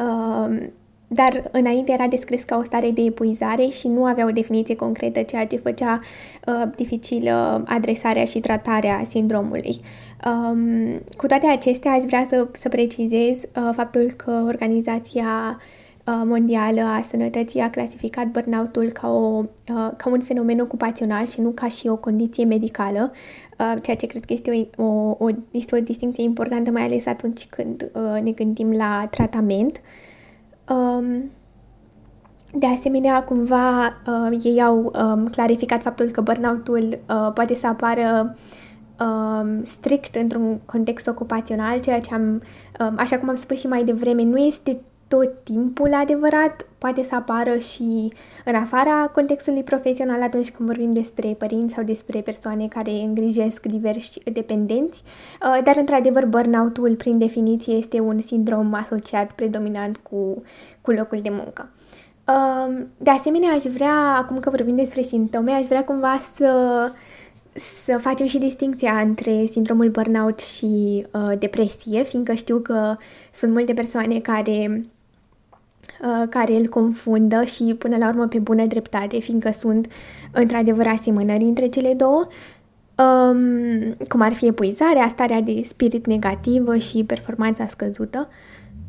um, 0.00 0.72
dar 1.08 1.48
înainte 1.52 1.92
era 1.92 2.06
descris 2.06 2.42
ca 2.42 2.56
o 2.56 2.64
stare 2.64 2.90
de 2.90 3.02
epuizare 3.02 3.66
și 3.66 3.88
nu 3.88 4.04
avea 4.04 4.26
o 4.26 4.30
definiție 4.30 4.76
concretă, 4.76 5.22
ceea 5.22 5.46
ce 5.46 5.56
făcea 5.56 5.98
uh, 6.46 6.70
dificilă 6.76 7.64
adresarea 7.66 8.24
și 8.24 8.40
tratarea 8.40 9.00
sindromului. 9.08 9.76
Um, 10.26 11.00
cu 11.16 11.26
toate 11.26 11.46
acestea, 11.46 11.92
aș 11.92 12.02
vrea 12.02 12.24
să, 12.28 12.46
să 12.52 12.68
precizez 12.68 13.42
uh, 13.42 13.70
faptul 13.72 14.10
că 14.16 14.42
Organizația 14.46 15.56
uh, 15.56 15.62
Mondială 16.24 16.80
a 16.80 17.02
Sănătății 17.02 17.60
a 17.60 17.70
clasificat 17.70 18.26
burnout-ul 18.26 18.90
ca, 18.90 19.08
o, 19.08 19.42
uh, 19.42 19.90
ca 19.96 20.10
un 20.10 20.20
fenomen 20.20 20.60
ocupațional 20.60 21.26
și 21.26 21.40
nu 21.40 21.50
ca 21.50 21.68
și 21.68 21.88
o 21.88 21.96
condiție 21.96 22.44
medicală, 22.44 23.10
uh, 23.58 23.82
ceea 23.82 23.96
ce 23.96 24.06
cred 24.06 24.24
că 24.24 24.32
este 24.32 24.68
o, 24.76 24.84
o, 24.84 25.16
o, 25.18 25.28
este 25.50 25.76
o 25.76 25.80
distinție 25.80 26.24
importantă, 26.24 26.70
mai 26.70 26.82
ales 26.82 27.06
atunci 27.06 27.46
când 27.46 27.90
uh, 27.94 28.20
ne 28.22 28.30
gândim 28.30 28.72
la 28.72 29.06
tratament. 29.10 29.76
Uh, 29.76 30.08
Um, 30.68 31.30
de 32.52 32.66
asemenea, 32.66 33.24
cumva 33.24 33.86
uh, 33.86 34.44
ei 34.44 34.62
au 34.62 34.92
um, 34.94 35.26
clarificat 35.26 35.82
faptul 35.82 36.10
că 36.10 36.20
burnout-ul 36.20 36.98
uh, 37.08 37.30
poate 37.34 37.54
să 37.54 37.66
apară 37.66 38.36
um, 39.00 39.64
strict 39.64 40.14
într-un 40.14 40.60
context 40.64 41.06
ocupațional, 41.06 41.80
ceea 41.80 42.00
ce 42.00 42.14
am, 42.14 42.42
um, 42.80 42.94
așa 42.96 43.18
cum 43.18 43.28
am 43.28 43.36
spus 43.36 43.58
și 43.58 43.66
mai 43.66 43.84
devreme, 43.84 44.22
nu 44.22 44.36
este 44.36 44.80
tot 45.08 45.44
timpul 45.44 45.94
adevărat, 45.94 46.66
poate 46.78 47.02
să 47.02 47.14
apară 47.14 47.56
și 47.56 48.12
în 48.44 48.54
afara 48.54 49.10
contextului 49.12 49.62
profesional 49.62 50.22
atunci 50.22 50.50
când 50.50 50.68
vorbim 50.68 50.90
despre 50.90 51.34
părinți 51.38 51.74
sau 51.74 51.84
despre 51.84 52.20
persoane 52.20 52.68
care 52.68 52.90
îngrijesc 52.90 53.66
diversi 53.66 54.20
dependenți, 54.32 55.02
uh, 55.42 55.60
dar 55.64 55.76
într-adevăr 55.76 56.26
burnout-ul 56.26 56.94
prin 56.96 57.18
definiție 57.18 57.74
este 57.74 58.00
un 58.00 58.20
sindrom 58.20 58.74
asociat 58.74 59.32
predominant 59.32 59.96
cu, 59.96 60.42
cu 60.80 60.90
locul 60.90 61.18
de 61.22 61.30
muncă. 61.30 61.70
Um, 62.26 62.86
de 62.96 63.10
asemenea, 63.10 63.52
aș 63.52 63.62
vrea, 63.62 64.16
acum 64.18 64.40
că 64.40 64.50
vorbim 64.50 64.74
despre 64.74 65.02
simptome, 65.02 65.52
aș 65.52 65.66
vrea 65.66 65.84
cumva 65.84 66.18
să 66.34 66.52
să 67.52 67.98
facem 67.98 68.26
și 68.26 68.38
distinția 68.38 68.92
între 68.92 69.44
sindromul 69.44 69.88
burnout 69.88 70.40
și 70.40 71.06
uh, 71.12 71.38
depresie, 71.38 72.02
fiindcă 72.02 72.32
știu 72.32 72.58
că 72.58 72.96
sunt 73.32 73.52
multe 73.52 73.74
persoane 73.74 74.20
care 74.20 74.80
Uh, 74.80 74.97
care 76.28 76.56
îl 76.56 76.66
confundă 76.66 77.42
și 77.42 77.74
până 77.78 77.96
la 77.96 78.08
urmă 78.08 78.26
pe 78.26 78.38
bună 78.38 78.66
dreptate, 78.66 79.18
fiindcă 79.18 79.52
sunt 79.52 79.86
într-adevăr 80.32 80.86
asemănări 80.86 81.44
între 81.44 81.66
cele 81.66 81.94
două, 81.94 82.26
um, 82.94 83.94
cum 84.08 84.20
ar 84.20 84.32
fi 84.32 84.46
epuizarea, 84.46 85.08
starea 85.08 85.40
de 85.40 85.62
spirit 85.64 86.06
negativă 86.06 86.76
și 86.76 87.04
performanța 87.04 87.66
scăzută. 87.66 88.28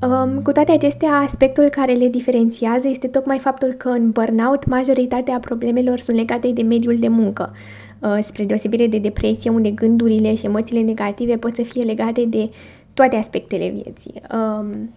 Um, 0.01 0.41
cu 0.41 0.51
toate 0.51 0.71
acestea, 0.71 1.11
aspectul 1.11 1.69
care 1.69 1.93
le 1.93 2.07
diferențiază 2.07 2.87
este 2.87 3.07
tocmai 3.07 3.39
faptul 3.39 3.73
că 3.73 3.89
în 3.89 4.09
burnout 4.09 4.65
majoritatea 4.65 5.39
problemelor 5.39 5.99
sunt 5.99 6.17
legate 6.17 6.51
de 6.51 6.61
mediul 6.61 6.97
de 6.97 7.07
muncă, 7.07 7.53
uh, 7.99 8.17
spre 8.21 8.43
deosebire 8.43 8.87
de 8.87 8.97
depresie, 8.97 9.49
unde 9.49 9.69
gândurile 9.69 10.35
și 10.35 10.45
emoțiile 10.45 10.81
negative 10.81 11.37
pot 11.37 11.55
să 11.55 11.61
fie 11.61 11.83
legate 11.83 12.25
de 12.25 12.49
toate 12.93 13.15
aspectele 13.15 13.69
vieții. 13.69 14.13
Um, 14.33 14.89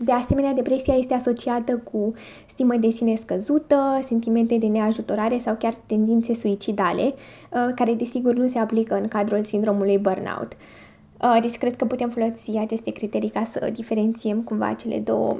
de 0.00 0.12
asemenea, 0.12 0.52
depresia 0.52 0.94
este 0.94 1.14
asociată 1.14 1.76
cu 1.76 2.12
stimă 2.46 2.76
de 2.76 2.90
sine 2.90 3.14
scăzută, 3.14 3.98
sentimente 4.02 4.56
de 4.56 4.66
neajutorare 4.66 5.38
sau 5.38 5.54
chiar 5.54 5.74
tendințe 5.86 6.34
suicidale, 6.34 7.02
uh, 7.02 7.74
care 7.74 7.94
desigur 7.94 8.34
nu 8.34 8.48
se 8.48 8.58
aplică 8.58 8.94
în 8.94 9.08
cadrul 9.08 9.44
sindromului 9.44 9.98
burnout. 9.98 10.52
Uh, 11.22 11.38
deci 11.40 11.56
cred 11.56 11.76
că 11.76 11.84
putem 11.84 12.10
folosi 12.10 12.56
aceste 12.56 12.90
criterii 12.90 13.28
ca 13.28 13.44
să 13.44 13.70
diferențiem 13.72 14.42
cumva 14.42 14.72
cele 14.72 14.98
două 14.98 15.36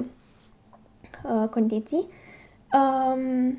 uh, 1.23 1.49
condiții. 1.49 2.07
Um, 2.73 3.57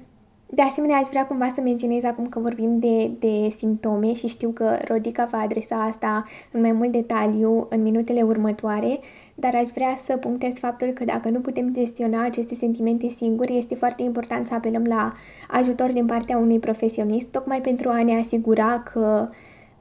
de 0.52 0.62
asemenea, 0.62 0.96
aș 0.96 1.06
vrea 1.08 1.26
cumva 1.26 1.50
să 1.54 1.60
menționez 1.60 2.04
acum 2.04 2.28
că 2.28 2.38
vorbim 2.38 2.78
de, 2.78 3.10
de 3.18 3.48
simptome 3.56 4.12
și 4.12 4.26
știu 4.26 4.50
că 4.50 4.78
Rodica 4.88 5.28
va 5.30 5.38
adresa 5.38 5.82
asta 5.82 6.24
în 6.52 6.60
mai 6.60 6.72
mult 6.72 6.92
detaliu 6.92 7.66
în 7.70 7.82
minutele 7.82 8.22
următoare, 8.22 8.98
dar 9.40 9.54
aș 9.54 9.68
vrea 9.68 9.96
să 10.04 10.16
punctez 10.16 10.58
faptul 10.58 10.88
că 10.88 11.04
dacă 11.04 11.28
nu 11.28 11.40
putem 11.40 11.72
gestiona 11.72 12.24
aceste 12.24 12.54
sentimente 12.54 13.08
singuri, 13.08 13.56
este 13.56 13.74
foarte 13.74 14.02
important 14.02 14.46
să 14.46 14.54
apelăm 14.54 14.84
la 14.84 15.10
ajutor 15.48 15.92
din 15.92 16.06
partea 16.06 16.36
unui 16.36 16.58
profesionist, 16.58 17.26
tocmai 17.26 17.60
pentru 17.60 17.88
a 17.88 18.02
ne 18.02 18.18
asigura 18.18 18.82
că 18.92 19.28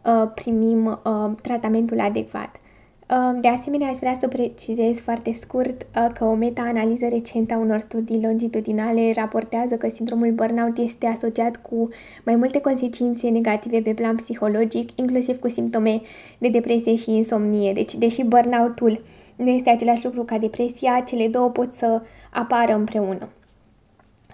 uh, 0.05 0.31
primim 0.33 0.85
uh, 0.85 1.31
tratamentul 1.41 1.99
adecvat. 1.99 2.59
De 3.41 3.47
asemenea, 3.47 3.87
aș 3.87 3.97
vrea 3.97 4.17
să 4.19 4.27
precizez 4.27 4.97
foarte 4.97 5.33
scurt 5.33 5.81
uh, 5.95 6.07
că 6.13 6.25
o 6.25 6.33
meta-analiză 6.33 7.07
recentă 7.07 7.53
a 7.53 7.57
unor 7.57 7.79
studii 7.79 8.21
longitudinale 8.21 9.11
raportează 9.15 9.75
că 9.75 9.89
sindromul 9.89 10.31
burnout 10.31 10.77
este 10.77 11.05
asociat 11.05 11.55
cu 11.57 11.89
mai 12.25 12.35
multe 12.35 12.61
consecințe 12.61 13.29
negative 13.29 13.81
pe 13.81 13.93
plan 13.93 14.15
psihologic, 14.15 14.89
inclusiv 14.95 15.39
cu 15.39 15.49
simptome 15.49 16.01
de 16.37 16.47
depresie 16.47 16.95
și 16.95 17.11
insomnie. 17.15 17.73
Deci, 17.73 17.95
deși 17.95 18.23
burnout-ul 18.23 19.01
nu 19.35 19.49
este 19.49 19.69
același 19.69 20.05
lucru 20.05 20.23
ca 20.23 20.37
depresia, 20.37 21.03
cele 21.07 21.27
două 21.27 21.49
pot 21.49 21.73
să 21.73 22.01
apară 22.29 22.73
împreună. 22.73 23.29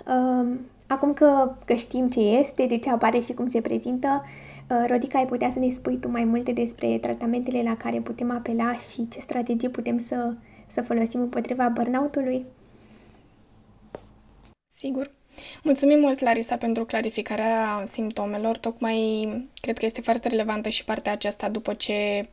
Um, 0.08 0.60
acum 0.88 1.14
că, 1.14 1.52
că 1.66 1.74
știm 1.74 2.10
ce 2.10 2.20
este, 2.20 2.66
de 2.66 2.78
ce 2.78 2.90
apare 2.90 3.20
și 3.20 3.34
cum 3.34 3.50
se 3.50 3.62
prezintă, 3.62 4.24
Uh, 4.24 4.45
Rodica, 4.68 5.18
ai 5.18 5.26
putea 5.26 5.52
să 5.52 5.60
ne 5.60 5.70
spui 5.70 5.98
tu 5.98 6.10
mai 6.10 6.24
multe 6.24 6.52
despre 6.52 6.98
tratamentele 6.98 7.64
la 7.64 7.78
care 7.78 8.00
putem 8.00 8.32
apela 8.32 8.78
și 8.78 9.08
ce 9.08 9.20
strategii 9.20 9.70
putem 9.70 10.00
să, 10.00 10.34
să 10.68 10.82
folosim 10.82 11.20
împotriva 11.20 11.70
burnout-ului? 11.70 12.46
Sigur. 14.66 15.10
Mulțumim 15.64 16.00
mult, 16.00 16.20
Larisa, 16.20 16.58
pentru 16.58 16.86
clarificarea 16.86 17.84
simptomelor. 17.88 18.58
Tocmai 18.58 19.28
cred 19.62 19.78
că 19.78 19.86
este 19.86 20.02
foarte 20.02 20.28
relevantă 20.28 20.70
și 20.70 20.84
partea 20.84 21.12
aceasta 21.12 21.50
după 21.50 21.74
ce, 21.74 22.30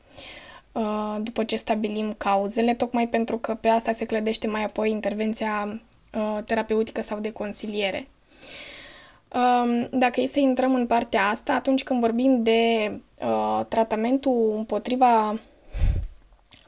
uh, 0.73 1.17
după 1.23 1.45
ce 1.45 1.57
stabilim 1.57 2.13
cauzele, 2.13 2.75
tocmai 2.75 3.09
pentru 3.09 3.39
că 3.39 3.55
pe 3.55 3.69
asta 3.69 3.93
se 3.93 4.05
clădește 4.05 4.47
mai 4.47 4.65
apoi 4.65 4.91
intervenția 4.91 5.83
uh, 6.15 6.39
terapeutică 6.45 7.03
sau 7.03 7.21
de 7.21 7.31
consiliere. 7.31 8.05
Dacă 9.91 10.21
e 10.21 10.27
să 10.27 10.39
intrăm 10.39 10.75
în 10.75 10.87
partea 10.87 11.23
asta, 11.23 11.53
atunci 11.53 11.83
când 11.83 12.01
vorbim 12.01 12.43
de 12.43 12.93
uh, 13.21 13.61
tratamentul 13.69 14.53
împotriva 14.57 15.41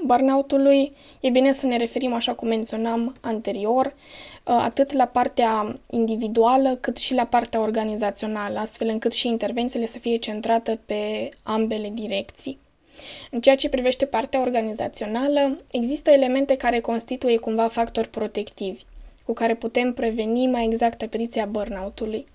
burnout-ului, 0.05 0.93
e 1.21 1.31
bine 1.31 1.53
să 1.53 1.67
ne 1.67 1.77
referim, 1.77 2.13
așa 2.13 2.35
cum 2.35 2.49
menționam 2.49 3.17
anterior, 3.21 3.87
uh, 3.87 4.61
atât 4.63 4.93
la 4.93 5.07
partea 5.07 5.79
individuală 5.91 6.77
cât 6.81 6.97
și 6.97 7.15
la 7.15 7.25
partea 7.25 7.61
organizațională, 7.61 8.59
astfel 8.59 8.89
încât 8.89 9.13
și 9.13 9.29
intervențiile 9.29 9.87
să 9.87 9.99
fie 9.99 10.17
centrate 10.17 10.81
pe 10.87 11.29
ambele 11.43 11.91
direcții. 11.93 12.59
În 13.31 13.41
ceea 13.41 13.55
ce 13.55 13.69
privește 13.69 14.07
partea 14.07 14.41
organizațională, 14.41 15.57
există 15.71 16.11
elemente 16.11 16.57
care 16.57 16.81
constituie 16.81 17.37
cumva 17.37 17.69
factori 17.69 18.09
protectivi, 18.09 18.85
cu 19.25 19.33
care 19.33 19.55
putem 19.55 19.93
preveni 19.93 20.47
mai 20.47 20.65
exact 20.65 21.03
apariția 21.03 21.45
burnout-ului. 21.45 22.27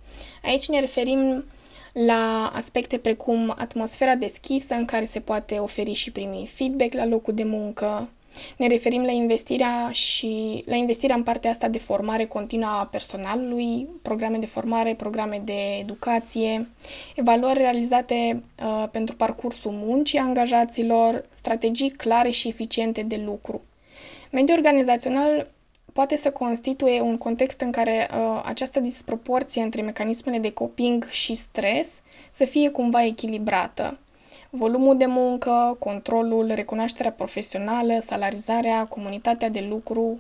Aici 0.44 0.68
ne 0.68 0.80
referim 0.80 1.46
la 1.94 2.52
aspecte 2.56 2.98
precum 2.98 3.54
atmosfera 3.58 4.16
deschisă 4.16 4.74
în 4.74 4.86
care 4.86 5.06
se 5.06 5.20
poate 5.20 5.58
oferi 5.58 5.94
și 5.94 6.12
primi 6.12 6.50
feedback 6.54 6.94
la 6.94 7.06
locul 7.06 7.34
de 7.34 7.44
muncă. 7.44 8.10
Ne 8.58 8.68
referim 8.68 9.04
la 9.04 9.12
investirea 9.12 9.90
și 9.92 10.64
la 10.66 10.76
investirea 10.76 11.16
în 11.16 11.24
partea 11.24 11.52
asta 11.52 11.68
de 11.68 11.78
formare 11.78 12.26
continuă 12.26 12.70
a 12.70 12.88
personalului, 12.92 13.88
programe 14.02 14.38
de 14.38 14.46
formare, 14.46 14.94
programe 14.94 15.42
de 15.46 15.78
educație, 15.80 16.68
evaluări 17.16 17.58
realizate 17.58 18.44
uh, 18.64 18.86
pentru 18.92 19.16
parcursul 19.16 19.72
muncii 19.72 20.20
angajaților, 20.20 21.26
strategii 21.34 21.90
clare 21.90 22.30
și 22.30 22.48
eficiente 22.48 23.02
de 23.02 23.22
lucru. 23.26 23.62
Mediul 24.32 24.58
organizațional 24.58 25.48
poate 25.94 26.18
să 26.18 26.32
constituie 26.32 27.02
un 27.02 27.18
context 27.18 27.62
în 27.62 27.72
care 27.72 28.10
uh, 28.12 28.42
această 28.46 28.80
disproporție 28.80 29.62
între 29.62 29.82
mecanismele 29.82 30.38
de 30.38 30.52
coping 30.52 31.10
și 31.10 31.36
stres 31.36 32.02
să 32.32 32.46
fie 32.46 32.70
cumva 32.70 33.06
echilibrată. 33.06 33.98
Volumul 34.50 34.98
de 34.98 35.06
muncă, 35.06 35.76
controlul, 35.80 36.52
recunoașterea 36.54 37.12
profesională, 37.12 38.00
salarizarea, 38.00 38.86
comunitatea 38.86 39.50
de 39.50 39.66
lucru 39.70 40.20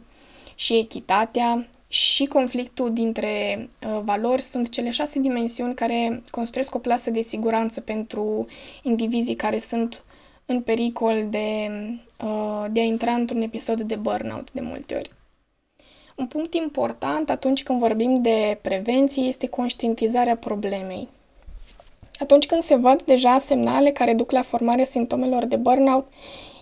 și 0.55 0.77
echitatea 0.77 1.67
și 1.87 2.25
conflictul 2.25 2.93
dintre 2.93 3.29
uh, 3.59 3.99
valori 4.03 4.41
sunt 4.41 4.69
cele 4.69 4.91
șase 4.91 5.19
dimensiuni 5.19 5.75
care 5.75 6.21
construiesc 6.31 6.75
o 6.75 6.79
plasă 6.79 7.09
de 7.09 7.21
siguranță 7.21 7.81
pentru 7.81 8.45
indivizii 8.83 9.35
care 9.35 9.57
sunt 9.57 10.03
în 10.45 10.61
pericol 10.61 11.27
de, 11.29 11.69
uh, 12.23 12.65
de 12.71 12.79
a 12.79 12.83
intra 12.83 13.11
într-un 13.11 13.41
episod 13.41 13.81
de 13.81 13.95
burnout 13.95 14.51
de 14.51 14.61
multe 14.61 14.95
ori. 14.95 15.11
Un 16.19 16.27
punct 16.27 16.53
important 16.53 17.29
atunci 17.29 17.63
când 17.63 17.79
vorbim 17.79 18.21
de 18.21 18.57
prevenție 18.61 19.23
este 19.23 19.47
conștientizarea 19.47 20.37
problemei. 20.37 21.07
Atunci 22.19 22.45
când 22.45 22.61
se 22.61 22.75
văd 22.75 23.03
deja 23.03 23.37
semnale 23.37 23.91
care 23.91 24.13
duc 24.13 24.31
la 24.31 24.41
formarea 24.41 24.85
simptomelor 24.85 25.45
de 25.45 25.55
burnout, 25.55 26.07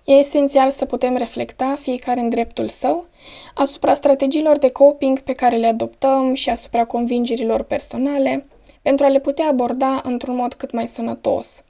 e 0.05 0.11
esențial 0.11 0.71
să 0.71 0.85
putem 0.85 1.15
reflecta 1.15 1.75
fiecare 1.79 2.19
în 2.19 2.29
dreptul 2.29 2.67
său 2.69 3.07
asupra 3.53 3.93
strategiilor 3.93 4.57
de 4.57 4.71
coping 4.71 5.19
pe 5.19 5.31
care 5.31 5.55
le 5.55 5.67
adoptăm 5.67 6.33
și 6.33 6.49
asupra 6.49 6.85
convingerilor 6.85 7.63
personale 7.63 8.45
pentru 8.81 9.05
a 9.05 9.09
le 9.09 9.19
putea 9.19 9.47
aborda 9.47 10.01
într-un 10.03 10.35
mod 10.35 10.53
cât 10.53 10.71
mai 10.71 10.87
sănătos, 10.87 11.63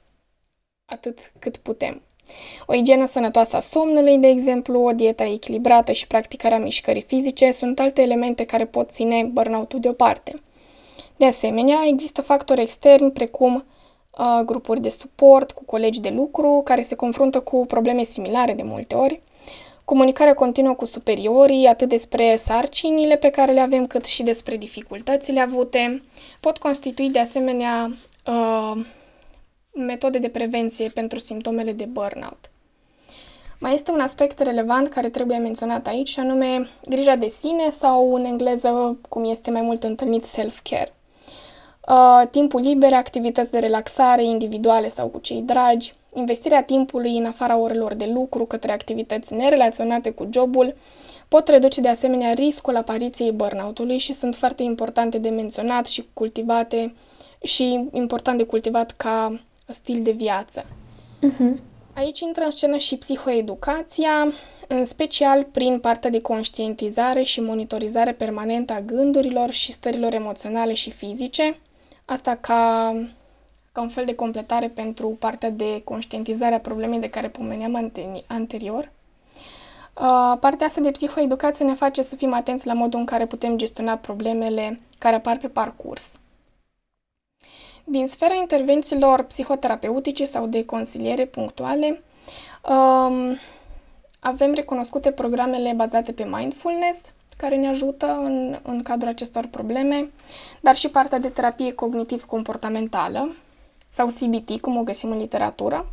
atât 0.84 1.32
cât 1.38 1.56
putem. 1.56 2.02
O 2.66 2.74
igienă 2.74 3.06
sănătoasă 3.06 3.56
a 3.56 3.60
somnului, 3.60 4.18
de 4.18 4.26
exemplu, 4.26 4.80
o 4.80 4.92
dietă 4.92 5.22
echilibrată 5.22 5.92
și 5.92 6.06
practicarea 6.06 6.58
mișcării 6.58 7.04
fizice 7.06 7.50
sunt 7.50 7.80
alte 7.80 8.02
elemente 8.02 8.44
care 8.44 8.64
pot 8.64 8.90
ține 8.90 9.22
burnout-ul 9.32 9.80
deoparte. 9.80 10.34
De 11.16 11.24
asemenea, 11.24 11.78
există 11.86 12.22
factori 12.22 12.60
externi 12.60 13.10
precum 13.10 13.54
uh, 14.18 14.44
grupuri 14.44 14.80
de 14.80 14.88
suport 14.88 15.52
cu 15.52 15.64
colegi 15.64 16.00
de 16.00 16.08
lucru 16.08 16.60
care 16.64 16.82
se 16.82 16.94
confruntă 16.94 17.40
cu 17.40 17.66
probleme 17.66 18.02
similare 18.02 18.52
de 18.52 18.62
multe 18.62 18.94
ori, 18.94 19.20
comunicarea 19.84 20.34
continuă 20.34 20.74
cu 20.74 20.84
superiorii, 20.84 21.66
atât 21.66 21.88
despre 21.88 22.36
sarcinile 22.36 23.16
pe 23.16 23.30
care 23.30 23.52
le 23.52 23.60
avem, 23.60 23.86
cât 23.86 24.04
și 24.04 24.22
despre 24.22 24.56
dificultățile 24.56 25.40
avute, 25.40 26.02
pot 26.40 26.58
constitui 26.58 27.10
de 27.10 27.18
asemenea 27.18 27.90
uh, 28.26 28.84
metode 29.86 30.18
de 30.18 30.28
prevenție 30.28 30.88
pentru 30.88 31.18
simptomele 31.18 31.72
de 31.72 31.84
burnout. 31.84 32.50
Mai 33.60 33.74
este 33.74 33.90
un 33.90 34.00
aspect 34.00 34.38
relevant 34.38 34.88
care 34.88 35.08
trebuie 35.08 35.36
menționat 35.38 35.86
aici, 35.86 36.08
și 36.08 36.20
anume 36.20 36.68
grija 36.88 37.16
de 37.16 37.28
sine 37.28 37.70
sau 37.70 38.14
în 38.14 38.24
engleză, 38.24 38.98
cum 39.08 39.24
este 39.24 39.50
mai 39.50 39.60
mult 39.60 39.82
întâlnit, 39.82 40.24
self-care. 40.24 40.92
Uh, 41.88 42.22
timpul 42.30 42.60
liber, 42.60 42.92
activități 42.92 43.50
de 43.50 43.58
relaxare 43.58 44.24
individuale 44.24 44.88
sau 44.88 45.06
cu 45.06 45.18
cei 45.18 45.40
dragi, 45.40 45.94
investirea 46.14 46.62
timpului 46.62 47.16
în 47.16 47.24
afara 47.24 47.56
orelor 47.56 47.94
de 47.94 48.10
lucru 48.14 48.44
către 48.44 48.72
activități 48.72 49.34
nerelaționate 49.34 50.10
cu 50.10 50.28
jobul, 50.32 50.74
pot 51.28 51.48
reduce 51.48 51.80
de 51.80 51.88
asemenea 51.88 52.32
riscul 52.32 52.76
apariției 52.76 53.32
burnout-ului 53.32 53.98
și 53.98 54.12
sunt 54.12 54.34
foarte 54.34 54.62
importante 54.62 55.18
de 55.18 55.28
menționat 55.28 55.86
și 55.86 56.08
cultivate 56.12 56.94
și 57.42 57.88
important 57.92 58.38
de 58.38 58.44
cultivat 58.44 58.90
ca 58.96 59.40
stil 59.72 60.02
de 60.02 60.10
viață. 60.10 60.64
Uh-huh. 60.64 61.60
Aici 61.94 62.20
intră 62.20 62.44
în 62.44 62.50
scenă 62.50 62.76
și 62.76 62.96
psihoeducația, 62.96 64.32
în 64.68 64.84
special 64.84 65.44
prin 65.44 65.78
partea 65.80 66.10
de 66.10 66.20
conștientizare 66.20 67.22
și 67.22 67.40
monitorizare 67.40 68.12
permanentă 68.12 68.72
a 68.72 68.80
gândurilor 68.80 69.50
și 69.50 69.72
stărilor 69.72 70.14
emoționale 70.14 70.72
și 70.72 70.90
fizice. 70.90 71.58
Asta 72.04 72.34
ca, 72.34 72.94
ca 73.72 73.80
un 73.80 73.88
fel 73.88 74.04
de 74.04 74.14
completare 74.14 74.68
pentru 74.68 75.08
partea 75.08 75.50
de 75.50 75.80
conștientizare 75.84 76.54
a 76.54 76.60
problemei 76.60 76.98
de 76.98 77.10
care 77.10 77.28
pomeneam 77.28 77.92
anterior. 78.26 78.90
Uh, 79.94 80.38
partea 80.40 80.66
asta 80.66 80.80
de 80.80 80.90
psihoeducație 80.90 81.64
ne 81.64 81.74
face 81.74 82.02
să 82.02 82.16
fim 82.16 82.32
atenți 82.32 82.66
la 82.66 82.72
modul 82.72 82.98
în 82.98 83.06
care 83.06 83.26
putem 83.26 83.56
gestiona 83.56 83.96
problemele 83.96 84.80
care 84.98 85.14
apar 85.14 85.36
pe 85.36 85.48
parcurs. 85.48 86.18
Din 87.90 88.06
sfera 88.06 88.34
intervențiilor 88.34 89.22
psihoterapeutice 89.22 90.24
sau 90.24 90.46
de 90.46 90.64
consiliere 90.64 91.24
punctuale, 91.24 92.02
um, 92.68 93.38
avem 94.20 94.52
recunoscute 94.52 95.10
programele 95.10 95.72
bazate 95.76 96.12
pe 96.12 96.24
mindfulness, 96.24 97.12
care 97.36 97.56
ne 97.56 97.68
ajută 97.68 98.20
în, 98.24 98.58
în 98.62 98.82
cadrul 98.82 99.08
acestor 99.08 99.46
probleme, 99.46 100.10
dar 100.60 100.76
și 100.76 100.88
partea 100.88 101.18
de 101.18 101.28
terapie 101.28 101.72
cognitiv-comportamentală, 101.72 103.34
sau 103.88 104.06
CBT, 104.06 104.60
cum 104.60 104.76
o 104.76 104.82
găsim 104.82 105.10
în 105.10 105.18
literatură. 105.18 105.86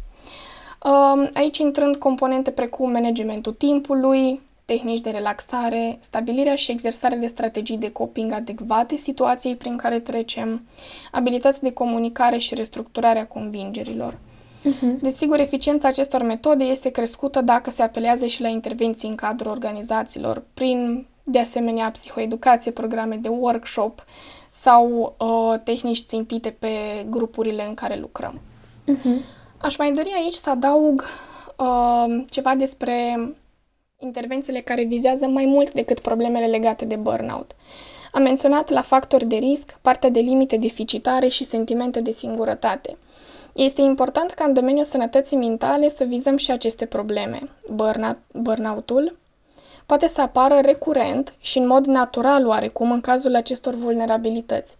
Um, 0.83 1.29
aici 1.33 1.57
intrând 1.57 1.95
componente 1.95 2.51
precum 2.51 2.91
managementul 2.91 3.53
timpului, 3.53 4.41
tehnici 4.65 5.01
de 5.01 5.09
relaxare, 5.09 5.97
stabilirea 6.01 6.55
și 6.55 6.71
exersarea 6.71 7.17
de 7.17 7.27
strategii 7.27 7.77
de 7.77 7.91
coping 7.91 8.31
adecvate 8.31 8.95
situației 8.95 9.55
prin 9.55 9.77
care 9.77 9.99
trecem, 9.99 10.65
abilități 11.11 11.61
de 11.61 11.71
comunicare 11.71 12.37
și 12.37 12.55
restructurarea 12.55 13.27
convingerilor. 13.27 14.17
Uh-huh. 14.65 14.99
Desigur, 15.01 15.39
eficiența 15.39 15.87
acestor 15.87 16.21
metode 16.21 16.63
este 16.63 16.89
crescută 16.89 17.41
dacă 17.41 17.71
se 17.71 17.83
apelează 17.83 18.25
și 18.25 18.41
la 18.41 18.47
intervenții 18.47 19.09
în 19.09 19.15
cadrul 19.15 19.51
organizațiilor, 19.51 20.43
prin, 20.53 21.07
de 21.23 21.39
asemenea, 21.39 21.91
psihoeducație, 21.91 22.71
programe 22.71 23.15
de 23.15 23.27
workshop 23.27 24.05
sau 24.51 25.15
uh, 25.19 25.59
tehnici 25.63 26.03
țintite 26.03 26.49
pe 26.49 26.69
grupurile 27.09 27.65
în 27.67 27.73
care 27.73 27.97
lucrăm. 27.99 28.41
Uh-huh. 28.91 29.43
Aș 29.57 29.77
mai 29.77 29.91
dori 29.91 30.11
aici 30.15 30.33
să 30.33 30.49
adaug 30.49 31.05
uh, 31.57 32.23
ceva 32.29 32.55
despre 32.55 33.17
intervențiile 34.05 34.59
care 34.59 34.83
vizează 34.83 35.25
mai 35.27 35.45
mult 35.45 35.73
decât 35.73 35.99
problemele 35.99 36.45
legate 36.45 36.85
de 36.85 36.95
burnout. 36.95 37.55
Am 38.11 38.21
menționat 38.21 38.69
la 38.69 38.81
factori 38.81 39.25
de 39.25 39.35
risc 39.35 39.77
partea 39.81 40.09
de 40.09 40.19
limite 40.19 40.57
deficitare 40.57 41.27
și 41.27 41.43
sentimente 41.43 41.99
de 41.99 42.11
singurătate. 42.11 42.95
Este 43.53 43.81
important 43.81 44.31
ca 44.31 44.43
în 44.43 44.53
domeniul 44.53 44.85
sănătății 44.85 45.37
mentale 45.37 45.89
să 45.89 46.03
vizăm 46.03 46.37
și 46.37 46.51
aceste 46.51 46.85
probleme. 46.85 47.39
Burnout-ul 48.31 49.17
poate 49.85 50.07
să 50.07 50.21
apară 50.21 50.59
recurent 50.63 51.33
și 51.39 51.57
în 51.57 51.67
mod 51.67 51.85
natural 51.85 52.47
oarecum 52.47 52.91
în 52.91 53.01
cazul 53.01 53.35
acestor 53.35 53.73
vulnerabilități. 53.73 54.77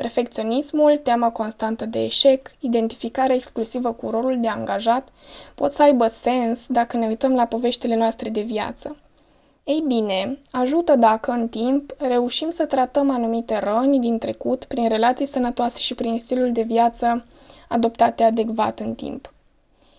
Perfecționismul, 0.00 0.96
teama 0.96 1.30
constantă 1.30 1.86
de 1.86 2.04
eșec, 2.04 2.50
identificarea 2.58 3.34
exclusivă 3.34 3.92
cu 3.92 4.10
rolul 4.10 4.40
de 4.40 4.48
angajat 4.48 5.08
pot 5.54 5.72
să 5.72 5.82
aibă 5.82 6.06
sens 6.06 6.66
dacă 6.66 6.96
ne 6.96 7.06
uităm 7.06 7.34
la 7.34 7.44
poveștile 7.44 7.96
noastre 7.96 8.30
de 8.30 8.40
viață. 8.40 8.96
Ei 9.64 9.84
bine, 9.86 10.38
ajută 10.50 10.96
dacă 10.96 11.30
în 11.30 11.48
timp 11.48 11.94
reușim 11.98 12.50
să 12.50 12.64
tratăm 12.66 13.10
anumite 13.10 13.58
răni 13.58 13.98
din 13.98 14.18
trecut 14.18 14.64
prin 14.64 14.88
relații 14.88 15.24
sănătoase 15.24 15.80
și 15.80 15.94
prin 15.94 16.18
stilul 16.18 16.52
de 16.52 16.62
viață 16.62 17.26
adoptate 17.68 18.22
adecvat 18.22 18.80
în 18.80 18.94
timp. 18.94 19.32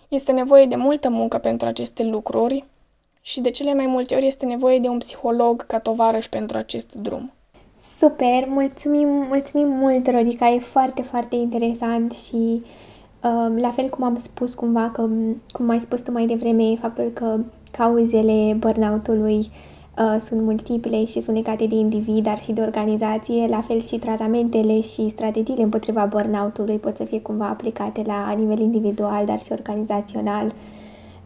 Este 0.08 0.32
nevoie 0.32 0.66
de 0.66 0.76
multă 0.76 1.10
muncă 1.10 1.38
pentru 1.38 1.68
aceste 1.68 2.04
lucruri 2.04 2.66
și 3.22 3.40
de 3.40 3.50
cele 3.50 3.74
mai 3.74 3.86
multe 3.86 4.16
ori 4.16 4.28
este 4.28 4.46
nevoie 4.46 4.80
de 4.80 4.88
un 4.88 4.98
psiholog 4.98 5.66
ca 5.66 5.80
tovarăș 5.80 6.28
pentru 6.28 6.58
acest 6.58 6.94
drum. 6.94 7.32
Super, 7.84 8.46
mulțumim, 8.48 9.08
mulțumim 9.08 9.68
mult, 9.68 10.12
Rodica, 10.12 10.50
e 10.50 10.60
foarte, 10.60 11.02
foarte 11.02 11.36
interesant 11.36 12.12
și 12.12 12.64
uh, 13.24 13.62
la 13.62 13.70
fel 13.70 13.90
cum 13.90 14.04
am 14.04 14.20
spus 14.22 14.54
cumva, 14.54 14.90
că, 14.90 15.10
cum 15.52 15.70
ai 15.70 15.80
spus 15.80 16.02
tu 16.02 16.12
mai 16.12 16.26
devreme, 16.26 16.76
faptul 16.76 17.04
că 17.14 17.40
cauzele 17.72 18.56
burnout-ului 18.60 19.38
uh, 19.38 20.16
sunt 20.20 20.42
multiple 20.42 21.06
și 21.06 21.22
sunt 21.22 21.36
legate 21.36 21.66
de 21.66 21.76
individ, 21.76 22.24
dar 22.24 22.40
și 22.40 22.52
de 22.52 22.62
organizație, 22.62 23.48
la 23.48 23.62
fel 23.62 23.80
și 23.82 23.98
tratamentele 23.98 24.82
și 24.82 25.10
strategiile 25.10 25.64
împotriva 25.64 26.06
burnout-ului 26.06 26.78
pot 26.78 26.98
să 26.98 27.04
fie 27.04 27.22
cumva 27.22 27.48
aplicate 27.48 28.02
la 28.06 28.32
nivel 28.32 28.60
individual, 28.60 29.26
dar 29.26 29.42
și 29.42 29.52
organizațional. 29.52 30.54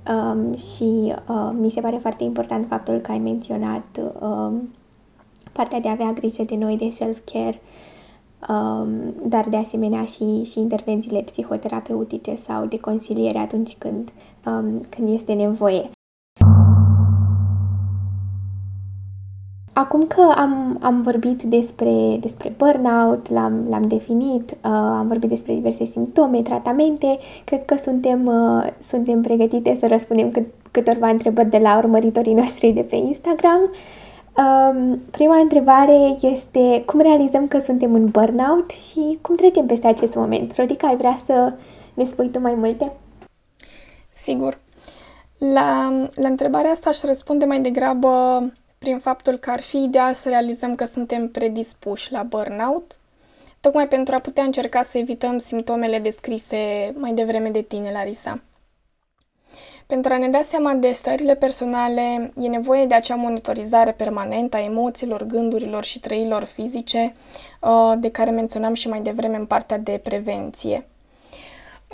Um, 0.09 0.57
și 0.57 1.13
uh, 1.29 1.51
mi 1.59 1.69
se 1.69 1.81
pare 1.81 1.97
foarte 1.97 2.23
important 2.23 2.65
faptul 2.69 2.95
că 2.95 3.11
ai 3.11 3.19
menționat 3.19 3.99
uh, 4.19 4.59
partea 5.57 5.79
de 5.79 5.87
a 5.87 5.91
avea 5.91 6.11
grijă 6.11 6.43
de 6.43 6.55
noi, 6.55 6.77
de 6.77 6.89
self-care, 6.89 7.61
um, 8.49 8.89
dar 9.27 9.45
de 9.49 9.57
asemenea 9.57 10.03
și, 10.03 10.43
și 10.43 10.59
intervențiile 10.59 11.21
psihoterapeutice 11.21 12.35
sau 12.35 12.65
de 12.65 12.77
consiliere 12.77 13.37
atunci 13.37 13.75
când, 13.77 14.11
um, 14.45 14.81
când 14.89 15.13
este 15.13 15.33
nevoie. 15.33 15.89
Acum 19.73 20.01
că 20.07 20.21
am, 20.35 20.77
am 20.81 21.01
vorbit 21.01 21.41
despre, 21.41 22.17
despre 22.19 22.53
burnout, 22.57 23.29
l-am, 23.29 23.65
l-am 23.69 23.81
definit, 23.81 24.51
uh, 24.51 24.71
am 24.71 25.07
vorbit 25.07 25.29
despre 25.29 25.53
diverse 25.53 25.85
simptome, 25.85 26.41
tratamente, 26.41 27.17
cred 27.45 27.65
că 27.65 27.75
suntem, 27.77 28.25
uh, 28.25 28.67
suntem 28.79 29.21
pregătite 29.21 29.75
să 29.79 29.87
răspundem 29.87 30.31
cât, 30.31 30.45
câtorva 30.71 31.07
întrebări 31.07 31.49
de 31.49 31.57
la 31.57 31.77
urmăritorii 31.77 32.33
noștri 32.33 32.71
de 32.71 32.81
pe 32.81 32.95
Instagram. 32.95 33.61
Uh, 33.61 34.04
prima 35.11 35.39
întrebare 35.39 36.15
este 36.21 36.83
cum 36.85 36.99
realizăm 36.99 37.47
că 37.47 37.59
suntem 37.59 37.93
în 37.93 38.07
burnout 38.07 38.69
și 38.69 39.19
cum 39.21 39.35
trecem 39.35 39.65
peste 39.65 39.87
acest 39.87 40.15
moment. 40.15 40.55
Rodica, 40.55 40.87
ai 40.87 40.97
vrea 40.97 41.19
să 41.25 41.53
ne 41.93 42.05
spui 42.05 42.29
tu 42.29 42.39
mai 42.39 42.53
multe? 42.53 42.95
Sigur. 44.13 44.59
La, 45.37 45.91
la 46.15 46.27
întrebarea 46.27 46.71
asta 46.71 46.89
aș 46.89 47.01
răspunde 47.01 47.45
mai 47.45 47.59
degrabă 47.59 48.39
prin 48.77 48.99
faptul 48.99 49.37
că 49.37 49.49
ar 49.51 49.61
fi 49.61 49.83
ideal 49.83 50.13
să 50.13 50.29
realizăm 50.29 50.75
că 50.75 50.85
suntem 50.85 51.29
predispuși 51.29 52.11
la 52.11 52.23
burnout, 52.23 52.97
tocmai 53.59 53.87
pentru 53.87 54.15
a 54.15 54.19
putea 54.19 54.43
încerca 54.43 54.81
să 54.81 54.97
evităm 54.97 55.37
simptomele 55.37 55.99
descrise 55.99 56.93
mai 56.97 57.13
devreme 57.13 57.49
de 57.49 57.61
tine, 57.61 57.91
Larisa. 57.91 58.41
Pentru 59.85 60.13
a 60.13 60.17
ne 60.17 60.27
da 60.27 60.41
seama 60.41 60.73
de 60.73 60.91
stările 60.91 61.35
personale, 61.35 62.31
e 62.41 62.47
nevoie 62.47 62.85
de 62.85 62.95
acea 62.95 63.15
monitorizare 63.15 63.91
permanentă 63.91 64.57
a 64.57 64.63
emoțiilor, 64.63 65.23
gândurilor 65.23 65.83
și 65.83 65.99
trăilor 65.99 66.43
fizice, 66.43 67.13
uh, 67.61 67.93
de 67.99 68.11
care 68.11 68.31
menționam 68.31 68.73
și 68.73 68.87
mai 68.87 69.01
devreme 69.01 69.35
în 69.35 69.45
partea 69.45 69.77
de 69.77 69.99
prevenție. 70.03 70.87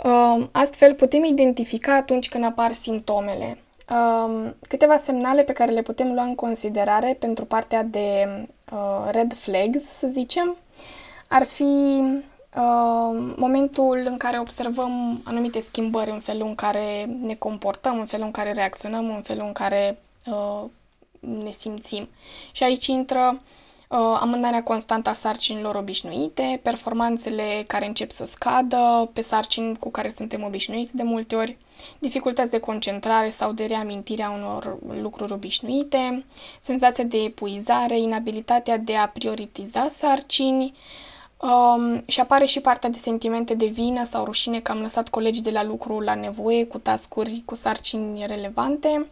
Uh, 0.04 0.46
astfel, 0.52 0.94
putem 0.94 1.24
identifica 1.24 1.94
atunci 1.94 2.28
când 2.28 2.44
apar 2.44 2.72
simptomele, 2.72 3.58
Um, 3.92 4.56
câteva 4.68 4.96
semnale 4.96 5.42
pe 5.42 5.52
care 5.52 5.72
le 5.72 5.82
putem 5.82 6.12
lua 6.12 6.22
în 6.22 6.34
considerare 6.34 7.16
pentru 7.18 7.44
partea 7.44 7.82
de 7.82 8.26
uh, 8.72 9.08
red 9.10 9.34
flags, 9.34 9.82
să 9.82 10.06
zicem, 10.06 10.56
ar 11.28 11.44
fi 11.44 11.62
uh, 11.62 12.22
momentul 13.36 14.02
în 14.04 14.16
care 14.16 14.38
observăm 14.38 15.20
anumite 15.24 15.60
schimbări 15.60 16.10
în 16.10 16.20
felul 16.20 16.46
în 16.46 16.54
care 16.54 17.04
ne 17.04 17.34
comportăm, 17.34 17.98
în 17.98 18.06
felul 18.06 18.24
în 18.24 18.30
care 18.30 18.52
reacționăm, 18.52 19.14
în 19.14 19.22
felul 19.22 19.46
în 19.46 19.52
care 19.52 20.00
uh, 20.26 20.64
ne 21.20 21.50
simțim. 21.50 22.08
Și 22.52 22.62
aici 22.62 22.86
intră 22.86 23.40
uh, 23.88 23.98
amânarea 24.20 24.62
constantă 24.62 25.10
a 25.10 25.12
sarcinilor 25.12 25.74
obișnuite, 25.74 26.60
performanțele 26.62 27.64
care 27.66 27.86
încep 27.86 28.10
să 28.10 28.26
scadă 28.26 29.10
pe 29.12 29.20
sarcini 29.20 29.78
cu 29.78 29.90
care 29.90 30.10
suntem 30.10 30.42
obișnuiți 30.42 30.96
de 30.96 31.02
multe 31.02 31.34
ori, 31.34 31.56
dificultăți 31.98 32.50
de 32.50 32.58
concentrare 32.60 33.28
sau 33.28 33.52
de 33.52 33.64
reamintire 33.64 34.22
a 34.22 34.30
unor 34.30 34.78
lucruri 35.00 35.32
obișnuite, 35.32 36.24
senzația 36.60 37.04
de 37.04 37.22
epuizare, 37.22 37.98
inabilitatea 37.98 38.76
de 38.76 38.96
a 38.96 39.08
prioritiza 39.08 39.88
sarcini, 39.88 40.74
Um, 41.42 42.02
și 42.06 42.20
apare 42.20 42.44
și 42.44 42.60
partea 42.60 42.90
de 42.90 42.98
sentimente 42.98 43.54
de 43.54 43.66
vină 43.66 44.04
sau 44.04 44.24
rușine 44.24 44.60
că 44.60 44.72
am 44.72 44.80
lăsat 44.80 45.08
colegii 45.08 45.42
de 45.42 45.50
la 45.50 45.64
lucru 45.64 46.00
la 46.00 46.14
nevoie 46.14 46.66
cu 46.66 46.78
tascuri, 46.78 47.42
cu 47.44 47.54
sarcini 47.54 48.24
relevante 48.26 49.06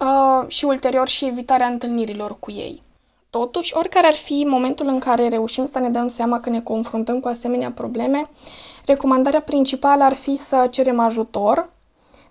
uh, 0.00 0.48
și 0.48 0.64
ulterior 0.64 1.08
și 1.08 1.24
evitarea 1.24 1.66
întâlnirilor 1.66 2.38
cu 2.38 2.50
ei. 2.50 2.82
Totuși, 3.30 3.74
oricare 3.76 4.06
ar 4.06 4.14
fi 4.14 4.44
momentul 4.46 4.86
în 4.86 4.98
care 4.98 5.28
reușim 5.28 5.64
să 5.64 5.78
ne 5.78 5.88
dăm 5.88 6.08
seama 6.08 6.40
că 6.40 6.50
ne 6.50 6.60
confruntăm 6.60 7.20
cu 7.20 7.28
asemenea 7.28 7.70
probleme, 7.70 8.30
recomandarea 8.86 9.40
principală 9.40 10.04
ar 10.04 10.14
fi 10.14 10.36
să 10.36 10.66
cerem 10.70 10.98
ajutor, 10.98 11.66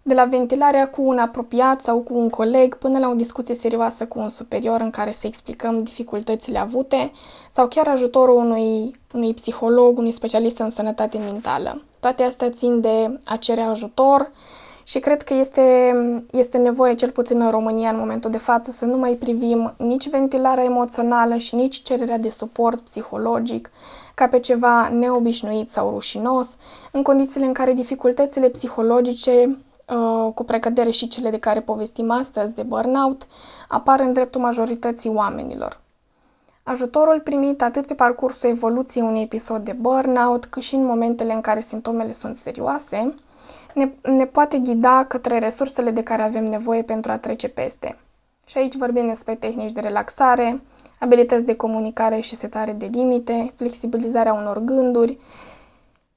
de 0.07 0.13
la 0.13 0.25
ventilarea 0.25 0.89
cu 0.89 1.01
un 1.01 1.17
apropiat 1.17 1.81
sau 1.81 1.99
cu 1.99 2.13
un 2.13 2.29
coleg 2.29 2.75
până 2.75 2.99
la 2.99 3.09
o 3.09 3.13
discuție 3.13 3.55
serioasă 3.55 4.05
cu 4.05 4.19
un 4.19 4.29
superior 4.29 4.81
în 4.81 4.89
care 4.89 5.11
să 5.11 5.27
explicăm 5.27 5.83
dificultățile 5.83 6.57
avute 6.59 7.11
sau 7.51 7.67
chiar 7.67 7.87
ajutorul 7.87 8.35
unui, 8.35 8.91
unui 9.13 9.33
psiholog, 9.33 9.97
unui 9.97 10.11
specialist 10.11 10.57
în 10.57 10.69
sănătate 10.69 11.17
mentală. 11.17 11.81
Toate 11.99 12.23
astea 12.23 12.49
țin 12.49 12.81
de 12.81 13.19
a 13.25 13.35
cere 13.35 13.61
ajutor, 13.61 14.31
și 14.87 14.99
cred 14.99 15.21
că 15.21 15.33
este, 15.33 15.61
este 16.31 16.57
nevoie, 16.57 16.93
cel 16.93 17.11
puțin 17.11 17.41
în 17.41 17.49
România, 17.49 17.89
în 17.89 17.97
momentul 17.97 18.31
de 18.31 18.37
față, 18.37 18.71
să 18.71 18.85
nu 18.85 18.97
mai 18.97 19.13
privim 19.13 19.73
nici 19.77 20.09
ventilarea 20.09 20.63
emoțională 20.63 21.35
și 21.37 21.55
nici 21.55 21.81
cererea 21.81 22.17
de 22.17 22.29
suport 22.29 22.79
psihologic 22.79 23.71
ca 24.13 24.27
pe 24.27 24.39
ceva 24.39 24.89
neobișnuit 24.89 25.69
sau 25.69 25.89
rușinos, 25.89 26.57
în 26.91 27.01
condițiile 27.01 27.45
în 27.45 27.53
care 27.53 27.73
dificultățile 27.73 28.49
psihologice 28.49 29.31
uh, 29.31 29.55
cu 30.33 30.43
precădere 30.43 30.89
și 30.89 31.07
cele 31.07 31.29
de 31.29 31.39
care 31.39 31.61
povestim 31.61 32.11
astăzi, 32.11 32.55
de 32.55 32.63
burnout, 32.63 33.27
apar 33.67 33.99
în 33.99 34.13
dreptul 34.13 34.41
majorității 34.41 35.09
oamenilor. 35.09 35.83
Ajutorul 36.63 37.19
primit 37.19 37.61
atât 37.61 37.85
pe 37.85 37.93
parcursul 37.93 38.49
evoluției 38.49 39.03
unui 39.03 39.21
episod 39.21 39.63
de 39.63 39.71
burnout, 39.71 40.45
cât 40.45 40.61
și 40.61 40.75
în 40.75 40.85
momentele 40.85 41.33
în 41.33 41.41
care 41.41 41.59
simptomele 41.59 42.11
sunt 42.11 42.35
serioase, 42.35 43.13
ne, 43.73 43.91
ne 44.01 44.25
poate 44.25 44.57
ghida 44.57 45.05
către 45.05 45.37
resursele 45.37 45.91
de 45.91 46.03
care 46.03 46.21
avem 46.21 46.43
nevoie 46.43 46.83
pentru 46.83 47.11
a 47.11 47.17
trece 47.17 47.47
peste. 47.47 47.97
Și 48.45 48.57
aici 48.57 48.75
vorbim 48.75 49.07
despre 49.07 49.35
tehnici 49.35 49.71
de 49.71 49.79
relaxare, 49.79 50.61
abilități 50.99 51.45
de 51.45 51.55
comunicare 51.55 52.19
și 52.19 52.35
setare 52.35 52.71
de 52.71 52.89
limite, 52.91 53.53
flexibilizarea 53.55 54.33
unor 54.33 54.59
gânduri, 54.59 55.17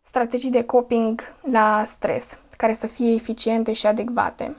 strategii 0.09 0.51
de 0.51 0.65
coping 0.65 1.21
la 1.51 1.83
stres, 1.87 2.39
care 2.57 2.73
să 2.73 2.87
fie 2.87 3.15
eficiente 3.15 3.73
și 3.73 3.87
adecvate. 3.87 4.57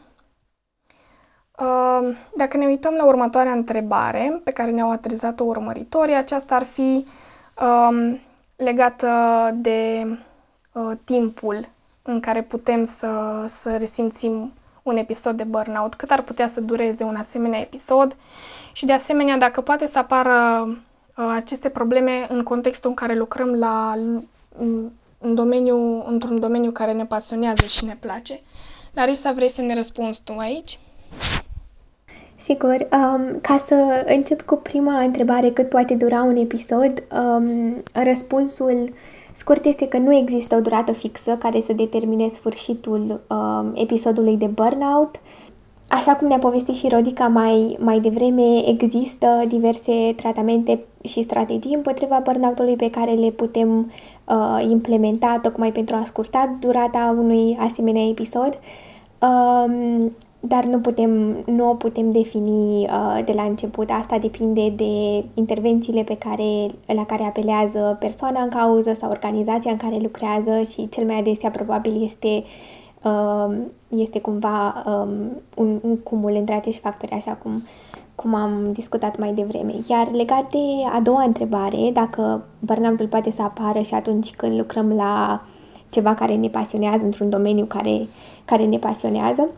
Uh, 1.59 2.15
dacă 2.35 2.57
ne 2.57 2.65
uităm 2.65 2.93
la 2.93 3.05
următoarea 3.05 3.51
întrebare 3.51 4.41
pe 4.43 4.51
care 4.51 4.71
ne-au 4.71 4.91
atrezat-o 4.91 5.43
urmăritorii, 5.43 6.15
aceasta 6.15 6.55
ar 6.55 6.63
fi 6.63 7.03
um, 7.61 8.19
legată 8.55 9.09
de 9.53 10.05
uh, 10.73 10.91
timpul 11.03 11.67
în 12.01 12.19
care 12.19 12.41
putem 12.41 12.83
să, 12.83 13.43
să 13.47 13.77
resimțim 13.77 14.53
un 14.83 14.97
episod 14.97 15.37
de 15.37 15.43
burnout, 15.43 15.95
cât 15.95 16.11
ar 16.11 16.21
putea 16.21 16.47
să 16.47 16.61
dureze 16.61 17.03
un 17.03 17.15
asemenea 17.15 17.59
episod 17.59 18.15
și 18.73 18.85
de 18.85 18.93
asemenea 18.93 19.37
dacă 19.37 19.61
poate 19.61 19.87
să 19.87 19.97
apară 19.97 20.67
uh, 20.67 21.33
aceste 21.35 21.69
probleme 21.69 22.27
în 22.29 22.43
contextul 22.43 22.89
în 22.89 22.95
care 22.95 23.15
lucrăm 23.15 23.53
la, 23.53 23.95
în, 25.19 25.29
în 25.29 25.35
domeniu, 25.35 26.03
într-un 26.07 26.39
domeniu 26.39 26.71
care 26.71 26.91
ne 26.91 27.05
pasionează 27.05 27.67
și 27.67 27.85
ne 27.85 27.97
place. 27.99 28.39
Larisa, 28.93 29.33
vrei 29.33 29.49
să 29.49 29.61
ne 29.61 29.75
răspunzi 29.75 30.21
tu 30.23 30.33
aici? 30.37 30.79
Sigur. 32.35 32.87
Um, 32.91 33.39
ca 33.41 33.63
să 33.65 34.05
încep 34.07 34.41
cu 34.41 34.55
prima 34.55 34.99
întrebare, 34.99 35.51
cât 35.51 35.69
poate 35.69 35.93
dura 35.95 36.21
un 36.21 36.35
episod, 36.35 37.03
um, 37.11 37.83
răspunsul 37.93 38.89
Scurt 39.33 39.65
este 39.65 39.87
că 39.87 39.97
nu 39.97 40.15
există 40.15 40.55
o 40.55 40.59
durată 40.59 40.91
fixă 40.91 41.35
care 41.39 41.59
să 41.59 41.73
determine 41.73 42.27
sfârșitul 42.27 43.21
uh, 43.27 43.71
episodului 43.73 44.37
de 44.37 44.45
burnout. 44.45 45.15
Așa 45.89 46.15
cum 46.15 46.27
ne-a 46.27 46.37
povestit 46.37 46.75
și 46.75 46.87
Rodica 46.89 47.27
mai, 47.27 47.77
mai 47.79 47.99
devreme, 47.99 48.67
există 48.67 49.43
diverse 49.47 50.13
tratamente 50.15 50.79
și 51.03 51.23
strategii 51.23 51.73
împotriva 51.73 52.21
burnout-ului 52.23 52.75
pe 52.75 52.89
care 52.89 53.11
le 53.11 53.29
putem 53.29 53.91
uh, 54.29 54.67
implementa 54.69 55.39
tocmai 55.41 55.71
pentru 55.71 55.95
a 55.95 56.03
scurta 56.05 56.57
durata 56.59 57.15
unui 57.17 57.57
asemenea 57.59 58.07
episod. 58.07 58.59
Uh, 59.21 60.05
dar 60.39 60.63
nu 60.65 60.79
putem, 60.79 61.43
nu 61.45 61.69
o 61.69 61.73
putem 61.73 62.11
defini 62.11 62.83
uh, 62.83 63.19
de 63.25 63.31
la 63.31 63.43
început. 63.43 63.89
Asta 63.89 64.17
depinde 64.17 64.69
de 64.69 65.23
intervențiile 65.33 66.03
pe 66.03 66.17
care, 66.17 66.67
la 66.85 67.05
care 67.05 67.23
apelează 67.23 67.97
persoana 67.99 68.41
în 68.41 68.49
cauză 68.49 68.93
sau 68.93 69.09
organizația 69.09 69.71
în 69.71 69.77
care 69.77 69.97
lucrează 69.97 70.61
și 70.69 70.89
cel 70.89 71.05
mai 71.05 71.19
adesea 71.19 71.49
probabil 71.49 72.03
este, 72.03 72.43
uh, 73.03 73.57
este 73.87 74.21
cumva 74.21 74.83
um, 74.85 75.09
un, 75.55 75.79
un 75.81 75.97
cumul 75.97 76.35
între 76.35 76.53
acești 76.55 76.81
factori, 76.81 77.11
așa 77.11 77.31
cum, 77.31 77.63
cum 78.21 78.33
am 78.33 78.71
discutat 78.73 79.17
mai 79.17 79.33
devreme. 79.33 79.73
Iar 79.89 80.11
legat 80.11 80.51
de 80.51 80.57
a 80.93 80.99
doua 80.99 81.23
întrebare, 81.23 81.89
dacă 81.93 82.43
burnout 82.59 83.09
poate 83.09 83.31
să 83.31 83.41
apară 83.41 83.81
și 83.81 83.93
atunci 83.93 84.35
când 84.35 84.57
lucrăm 84.57 84.91
la 84.91 85.41
ceva 85.89 86.13
care 86.13 86.35
ne 86.35 86.47
pasionează, 86.47 87.03
într-un 87.03 87.29
domeniu 87.29 87.65
care, 87.65 88.07
care 88.45 88.65
ne 88.65 88.77
pasionează, 88.77 89.49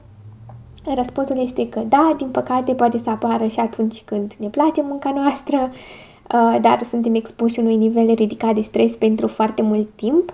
Răspunsul 0.96 1.40
este 1.44 1.70
că 1.70 1.80
da, 1.80 2.14
din 2.18 2.28
păcate 2.28 2.74
poate 2.74 2.98
să 2.98 3.10
apară 3.10 3.48
și 3.48 3.60
atunci 3.60 4.02
când 4.06 4.34
ne 4.40 4.48
place 4.48 4.82
munca 4.82 5.12
noastră, 5.16 5.58
uh, 5.70 6.58
dar 6.62 6.84
suntem 6.84 7.16
expuși 7.16 7.60
unui 7.60 7.76
nivel 7.76 8.14
ridicat 8.14 8.56
de 8.56 8.62
stres 8.62 8.96
pentru 8.96 9.28
foarte 9.28 9.62
mult 9.62 9.90
timp. 9.96 10.34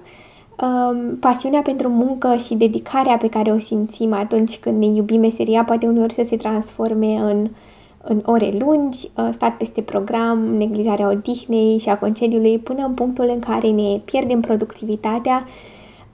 Um, 0.62 1.18
pasiunea 1.20 1.62
pentru 1.62 1.90
muncă 1.90 2.36
și 2.36 2.56
dedicarea 2.56 3.18
pe 3.18 3.30
care 3.30 3.52
o 3.52 3.58
simțim 3.58 4.14
atunci 4.14 4.58
când 4.58 4.80
ne 4.80 4.86
iubim 4.86 5.20
meseria 5.20 5.64
poate 5.64 5.88
uneori 5.88 6.14
să 6.14 6.22
se 6.26 6.38
transforme 6.38 7.16
în, 7.16 7.50
în 8.08 8.22
ore 8.26 8.54
lungi, 8.60 9.10
uh, 9.16 9.30
stat 9.32 9.58
peste 9.58 9.82
program, 9.82 10.40
neglijarea 10.40 11.10
odihnei 11.10 11.78
și 11.78 11.90
a 11.90 11.98
concediului, 11.98 12.58
până 12.58 12.86
în 12.86 12.94
punctul 12.94 13.30
în 13.34 13.40
care 13.40 13.70
ne 13.70 14.02
pierdem 14.06 14.42
productivitatea 14.42 15.46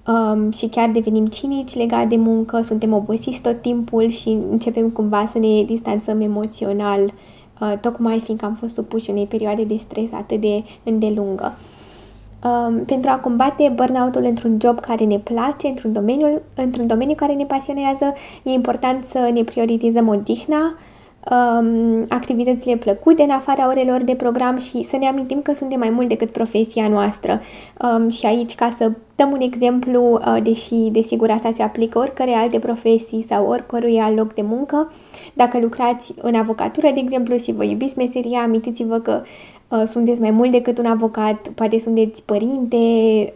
um, 0.08 0.52
și 0.52 0.68
chiar 0.68 0.90
devenim 0.90 1.26
cinici 1.26 1.76
legat 1.76 2.08
de 2.08 2.16
muncă, 2.16 2.62
suntem 2.62 2.94
obosiți 2.94 3.42
tot 3.42 3.62
timpul 3.62 4.10
și 4.10 4.30
începem 4.52 4.90
cumva 4.90 5.30
să 5.32 5.40
ne 5.40 5.64
distanțăm 5.64 6.22
emoțional, 6.22 7.14
uh, 7.62 7.74
tocmai 7.82 8.20
fiindcă 8.20 8.46
am 8.46 8.54
fost 8.54 8.74
supuși 8.74 9.10
unei 9.10 9.26
perioade 9.26 9.64
de 9.64 9.76
stres 9.78 10.12
atât 10.12 10.42
de 10.42 10.64
îndelungă. 10.84 11.54
Um, 12.44 12.86
pentru 12.86 13.10
a 13.10 13.20
combate 13.20 13.72
burnout-ul 13.76 14.24
într-un 14.24 14.58
job 14.62 14.80
care 14.80 15.04
ne 15.04 15.18
place, 15.18 15.68
într-un 15.68 15.94
domeniu, 15.94 16.42
într-un 16.56 16.88
domeniu 16.88 17.16
care 17.16 17.34
ne 17.34 17.46
pasionează, 17.46 18.14
e 18.44 18.50
important 18.50 19.04
să 19.04 19.30
ne 19.34 19.44
prioritizăm 19.44 20.08
odihna, 20.08 20.76
um, 21.32 22.06
activitățile 22.10 22.76
plăcute 22.76 23.24
în 23.24 23.30
afara 23.30 23.68
orelor 23.68 24.02
de 24.02 24.16
program 24.16 24.58
și 24.58 24.84
să 24.84 24.98
ne 24.98 25.08
amintim 25.08 25.42
că 25.42 25.54
suntem 25.54 25.80
mai 25.80 25.90
mult 25.90 26.08
decât 26.08 26.32
profesia 26.32 26.88
noastră. 26.88 27.42
Um, 27.82 28.10
și 28.10 28.26
aici, 28.26 28.56
ca 28.56 28.74
să 28.76 28.92
dăm 29.16 29.32
un 29.32 29.42
exemplu, 29.42 30.12
uh, 30.12 30.38
deși 30.44 30.76
desigur 30.76 31.30
asta 31.30 31.52
se 31.56 31.64
aplică 31.64 32.00
oricărei 32.00 32.34
alte 32.34 32.60
profesii 32.60 33.26
sau 33.30 33.48
oricărui 33.48 34.00
alt 34.00 34.18
loc 34.18 34.34
de 34.34 34.42
muncă, 34.42 34.92
dacă 35.34 35.60
lucrați 35.60 36.14
în 36.22 36.36
avocatură, 36.36 36.90
de 36.94 37.00
exemplu, 37.00 37.38
și 37.38 37.52
vă 37.52 37.64
iubiți 37.64 37.98
meseria, 37.98 38.42
amintiți-vă 38.42 39.00
că 39.00 39.22
Uh, 39.63 39.63
sunteți 39.86 40.22
mai 40.22 40.32
mult 40.32 40.52
decât 40.52 40.78
un 40.78 40.86
avocat, 40.86 41.48
poate 41.48 41.80
sunteți 41.80 42.24
părinte, 42.24 42.76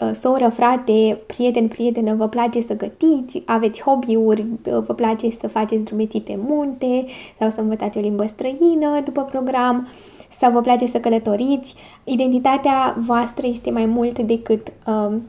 uh, 0.02 0.10
soră, 0.13 0.50
frate, 0.50 1.17
prieten, 1.26 1.67
prietenă, 1.67 2.15
vă 2.15 2.28
place 2.28 2.62
să 2.62 2.76
gătiți, 2.76 3.41
aveți 3.45 3.82
hobby-uri, 3.82 4.41
uh, 4.41 4.78
vă 4.86 4.93
place 4.93 5.30
să 5.30 5.47
faceți 5.47 5.84
drumeții 5.84 6.21
pe 6.21 6.38
munte 6.39 7.04
sau 7.39 7.50
să 7.50 7.62
învățați 7.62 7.97
o 7.97 8.02
limbă 8.02 8.26
străină 8.28 9.02
după 9.04 9.21
program 9.23 9.88
sau 10.30 10.52
vă 10.52 10.62
place 10.62 10.88
să 10.88 10.97
călătoriți. 11.00 11.76
Identitatea 12.04 12.95
voastră 12.97 13.47
este 13.47 13.69
mai 13.69 13.86
mult 13.86 14.19
decât 14.19 14.67
um, 14.88 15.23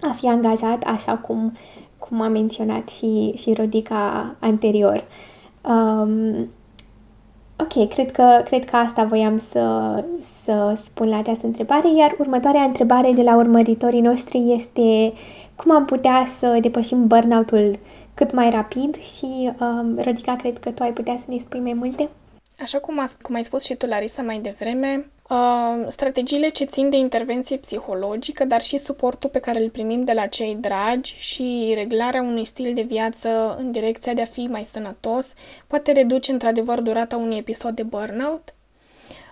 a 0.00 0.12
fi 0.16 0.26
angajat, 0.26 0.82
așa 0.82 1.12
cum, 1.12 1.52
cum 1.98 2.20
a 2.20 2.28
menționat 2.28 2.88
și, 2.88 3.32
și 3.36 3.52
Rodica 3.52 4.34
anterior. 4.38 5.04
Um, 5.62 6.48
Ok, 7.60 7.88
cred 7.88 8.10
că, 8.10 8.40
cred 8.44 8.64
că 8.64 8.76
asta 8.76 9.04
voiam 9.04 9.38
să, 9.38 10.04
să 10.20 10.72
spun 10.76 11.08
la 11.08 11.18
această 11.18 11.46
întrebare, 11.46 11.96
iar 11.96 12.16
următoarea 12.18 12.62
întrebare 12.62 13.12
de 13.12 13.22
la 13.22 13.36
urmăritorii 13.36 14.00
noștri 14.00 14.52
este 14.52 15.12
cum 15.56 15.70
am 15.70 15.84
putea 15.84 16.26
să 16.38 16.58
depășim 16.60 17.06
burnout-ul 17.06 17.78
cât 18.14 18.32
mai 18.32 18.50
rapid 18.50 18.96
și, 19.00 19.50
um, 19.60 19.98
Rodica, 20.02 20.34
cred 20.34 20.58
că 20.58 20.70
tu 20.70 20.82
ai 20.82 20.92
putea 20.92 21.16
să 21.18 21.24
ne 21.26 21.38
spui 21.38 21.60
mai 21.60 21.72
multe? 21.72 22.08
Așa 22.62 22.78
cum, 22.78 22.98
a, 22.98 23.08
cum 23.22 23.34
ai 23.34 23.44
spus 23.44 23.64
și 23.64 23.74
tu, 23.74 23.86
Larisa, 23.86 24.22
mai 24.22 24.38
devreme, 24.38 25.10
uh, 25.28 25.84
strategiile 25.88 26.48
ce 26.48 26.64
țin 26.64 26.90
de 26.90 26.96
intervenție 26.96 27.56
psihologică, 27.56 28.44
dar 28.44 28.62
și 28.62 28.78
suportul 28.78 29.30
pe 29.30 29.38
care 29.38 29.62
îl 29.62 29.70
primim 29.70 30.04
de 30.04 30.12
la 30.12 30.26
cei 30.26 30.56
dragi 30.60 31.14
și 31.18 31.72
reglarea 31.74 32.22
unui 32.22 32.44
stil 32.44 32.74
de 32.74 32.82
viață 32.82 33.56
în 33.58 33.70
direcția 33.70 34.12
de 34.12 34.22
a 34.22 34.24
fi 34.24 34.46
mai 34.46 34.62
sănătos, 34.62 35.34
poate 35.66 35.92
reduce 35.92 36.32
într-adevăr 36.32 36.80
durata 36.80 37.16
unui 37.16 37.36
episod 37.36 37.74
de 37.74 37.82
burnout. 37.82 38.54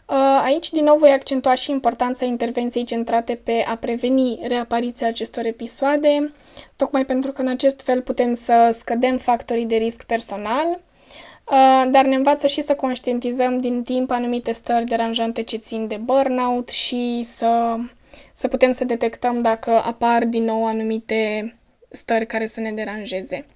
Uh, 0.07 0.41
aici, 0.45 0.71
din 0.71 0.85
nou, 0.85 0.97
voi 0.97 1.11
accentua 1.11 1.55
și 1.55 1.71
importanța 1.71 2.25
intervenției 2.25 2.85
centrate 2.85 3.35
pe 3.35 3.65
a 3.69 3.77
preveni 3.77 4.39
reapariția 4.43 5.07
acestor 5.07 5.45
episoade, 5.45 6.33
tocmai 6.77 7.05
pentru 7.05 7.33
că 7.33 7.41
în 7.41 7.49
acest 7.49 7.81
fel 7.81 8.03
putem 8.03 8.35
să 8.35 8.75
scădem 8.79 9.17
factorii 9.17 9.67
de 9.67 9.77
risc 9.77 10.03
personal, 10.03 10.67
Uh, 10.67 10.92
dar 11.91 12.05
ne 12.05 12.15
învață 12.15 12.47
și 12.47 12.63
să 12.63 12.75
conștientizăm 12.75 13.59
din 13.59 13.83
timp 13.83 14.11
anumite 14.11 14.53
stări 14.53 14.85
deranjante 14.85 15.43
ce 15.43 15.57
țin 15.57 15.87
de 15.87 15.97
burnout 15.97 16.69
și 16.69 17.23
să, 17.23 17.77
să 18.33 18.49
putem 18.49 18.73
să 18.73 18.85
detectăm 18.85 19.43
dacă 19.43 19.71
apar 19.71 20.25
din 20.25 20.45
nou 20.45 20.67
anumite 20.67 21.55
stări 21.89 22.27
care 22.27 22.47
să 22.47 22.61
ne 22.61 22.73
deranjeze. 22.73 23.47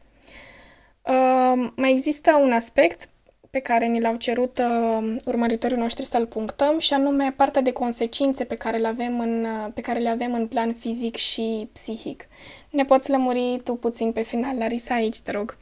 Uh, 1.03 1.69
mai 1.77 1.91
există 1.91 2.39
un 2.43 2.53
aspect 2.53 3.09
pe 3.51 3.59
care 3.59 3.87
ni 3.87 4.01
l-au 4.01 4.17
cerut 4.17 4.59
uh, 4.59 5.17
urmăritorii 5.25 5.77
noștri 5.77 6.05
să-l 6.05 6.27
punctăm 6.27 6.79
și 6.79 6.93
anume 6.93 7.35
partea 7.37 7.63
de 7.63 7.73
consecințe 7.73 8.45
pe 8.45 8.55
care 8.55 8.77
le 8.77 8.87
avem 8.87 9.21
în, 9.21 9.45
uh, 9.45 9.73
pe 9.75 9.81
care 9.81 9.99
le 9.99 10.09
avem 10.09 10.35
în 10.35 10.47
plan 10.47 10.73
fizic 10.73 11.17
și 11.17 11.69
psihic. 11.73 12.29
Ne 12.71 12.85
poți 12.85 13.11
lămuri 13.11 13.61
tu 13.65 13.75
puțin 13.75 14.13
pe 14.13 14.23
final, 14.23 14.57
Larisa, 14.59 14.95
aici, 14.95 15.21
te 15.21 15.31
rog. 15.31 15.57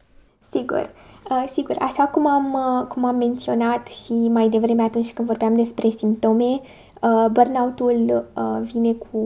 Sigur. 0.51 0.91
Uh, 1.31 1.45
sigur, 1.49 1.77
așa 1.79 2.07
cum 2.07 2.27
am, 2.27 2.53
uh, 2.53 2.87
cum 2.87 3.05
am 3.05 3.17
menționat 3.17 3.87
și 3.87 4.13
mai 4.13 4.49
devreme 4.49 4.83
atunci 4.83 5.13
când 5.13 5.29
vorbeam 5.29 5.55
despre 5.55 5.89
simptome, 5.89 6.61
uh, 7.03 7.27
burnout-ul 7.33 8.27
uh, 8.37 8.61
vine 8.73 8.93
cu, 8.93 9.19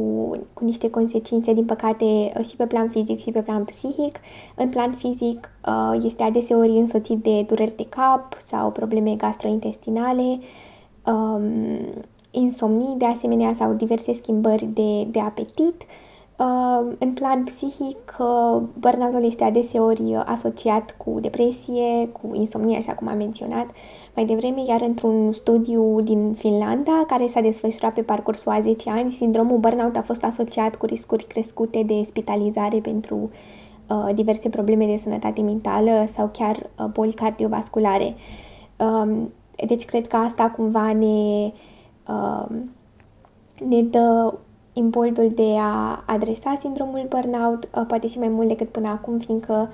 cu 0.52 0.64
niște 0.64 0.90
consecințe, 0.90 1.52
din 1.52 1.64
păcate, 1.64 2.04
uh, 2.04 2.44
și 2.44 2.56
pe 2.56 2.66
plan 2.66 2.88
fizic 2.88 3.18
și 3.18 3.30
pe 3.30 3.42
plan 3.42 3.64
psihic. 3.64 4.20
În 4.54 4.68
plan 4.68 4.92
fizic 4.92 5.50
uh, 5.66 6.04
este 6.04 6.22
adeseori 6.22 6.78
însoțit 6.78 7.22
de 7.22 7.42
dureri 7.42 7.76
de 7.76 7.86
cap 7.88 8.36
sau 8.46 8.70
probleme 8.70 9.14
gastrointestinale, 9.14 10.38
um, 11.06 11.44
insomnii 12.30 12.94
de 12.98 13.06
asemenea 13.06 13.54
sau 13.54 13.72
diverse 13.72 14.12
schimbări 14.12 14.64
de, 14.64 15.04
de 15.04 15.20
apetit. 15.20 15.82
Uh, 15.82 15.86
Uh, 15.86 16.06
în 16.98 17.12
plan 17.14 17.44
psihic, 17.44 18.16
uh, 18.18 18.62
burnout 18.78 19.22
este 19.22 19.44
adeseori 19.44 20.14
asociat 20.24 20.94
cu 20.96 21.18
depresie, 21.20 22.08
cu 22.08 22.30
insomnie, 22.32 22.76
așa 22.76 22.94
cum 22.94 23.08
am 23.08 23.16
menționat 23.16 23.66
mai 24.14 24.24
devreme, 24.24 24.62
iar 24.66 24.80
într-un 24.80 25.32
studiu 25.32 26.00
din 26.00 26.32
Finlanda, 26.32 27.04
care 27.06 27.26
s-a 27.26 27.40
desfășurat 27.40 27.94
pe 27.94 28.02
parcursul 28.02 28.52
a 28.52 28.60
10 28.60 28.90
ani, 28.90 29.12
sindromul 29.12 29.58
burnout 29.58 29.96
a 29.96 30.02
fost 30.02 30.24
asociat 30.24 30.76
cu 30.76 30.86
riscuri 30.86 31.24
crescute 31.24 31.82
de 31.82 32.02
spitalizare 32.06 32.78
pentru 32.78 33.30
uh, 33.88 34.14
diverse 34.14 34.48
probleme 34.48 34.86
de 34.86 34.96
sănătate 34.96 35.40
mentală 35.40 36.04
sau 36.12 36.30
chiar 36.32 36.56
uh, 36.56 36.86
boli 36.92 37.12
cardiovasculare. 37.12 38.14
Uh, 38.76 39.16
deci, 39.66 39.84
cred 39.84 40.06
că 40.06 40.16
asta 40.16 40.50
cumva 40.50 40.92
ne, 40.92 41.52
uh, 42.08 42.46
ne 43.68 43.82
dă 43.82 44.34
imboldul 44.78 45.32
de 45.34 45.56
a 45.58 46.02
adresa 46.06 46.56
sindromul 46.60 47.06
burnout, 47.08 47.68
uh, 47.74 47.84
poate 47.86 48.06
și 48.06 48.18
mai 48.18 48.28
mult 48.28 48.48
decât 48.48 48.68
până 48.68 48.88
acum, 48.88 49.18
fiindcă 49.18 49.70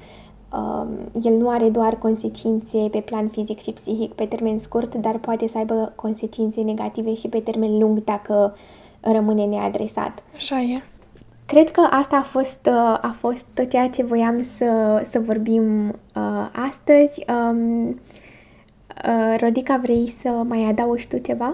um, 0.53 0.89
el 1.23 1.37
nu 1.37 1.49
are 1.49 1.69
doar 1.69 1.99
consecințe 1.99 2.89
pe 2.91 2.99
plan 2.99 3.29
fizic 3.29 3.61
și 3.61 3.71
psihic 3.71 4.13
pe 4.13 4.25
termen 4.25 4.59
scurt, 4.59 4.95
dar 4.95 5.19
poate 5.19 5.49
să 5.49 5.59
aibă 5.59 5.93
consecințe 5.95 6.61
negative 6.61 7.15
și 7.15 7.29
pe 7.29 7.39
termen 7.39 7.79
lung 7.79 8.05
dacă 8.05 8.55
rămâne 9.01 9.45
neadresat. 9.45 10.23
Așa 10.35 10.61
e. 10.61 10.83
Cred 11.47 11.71
că 11.71 11.81
asta 11.91 12.17
a 12.17 12.23
fost, 12.23 12.59
uh, 12.67 12.99
a 13.01 13.17
fost 13.19 13.45
tot 13.55 13.71
ceea 13.71 13.89
ce 13.89 14.05
voiam 14.05 14.43
să, 14.43 15.01
să 15.05 15.19
vorbim 15.19 15.89
uh, 15.89 16.51
astăzi. 16.53 17.25
Um, 17.29 17.89
uh, 17.89 19.37
Rodica, 19.41 19.77
vrei 19.83 20.09
să 20.09 20.29
mai 20.29 20.63
adaugi 20.63 21.09
tu 21.09 21.19
ceva? 21.19 21.53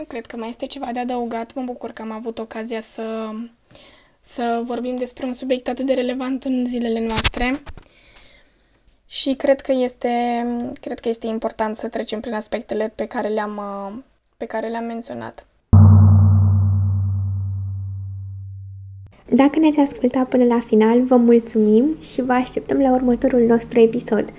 Nu 0.00 0.06
cred 0.06 0.26
că 0.26 0.36
mai 0.36 0.48
este 0.48 0.66
ceva 0.66 0.86
de 0.92 0.98
adăugat. 0.98 1.54
Mă 1.54 1.62
bucur 1.62 1.90
că 1.90 2.02
am 2.02 2.10
avut 2.10 2.38
ocazia 2.38 2.80
să, 2.80 3.30
să 4.18 4.62
vorbim 4.64 4.96
despre 4.96 5.26
un 5.26 5.32
subiect 5.32 5.68
atât 5.68 5.86
de 5.86 5.92
relevant 5.92 6.44
în 6.44 6.66
zilele 6.66 7.00
noastre. 7.06 7.62
Și 9.06 9.34
cred 9.34 9.60
că 9.60 9.72
este, 9.72 10.08
cred 10.80 10.98
că 11.00 11.08
este 11.08 11.26
important 11.26 11.76
să 11.76 11.88
trecem 11.88 12.20
prin 12.20 12.34
aspectele 12.34 12.92
pe 12.94 13.06
care 13.06 13.28
le-am, 13.28 13.60
pe 14.36 14.44
care 14.44 14.68
le-am 14.68 14.84
menționat. 14.84 15.46
Dacă 19.28 19.58
ne-ați 19.58 19.78
ascultat 19.78 20.28
până 20.28 20.44
la 20.44 20.60
final, 20.60 21.02
vă 21.02 21.16
mulțumim 21.16 21.96
și 22.00 22.22
vă 22.22 22.32
așteptăm 22.32 22.80
la 22.80 22.92
următorul 22.92 23.46
nostru 23.46 23.80
episod. 23.80 24.32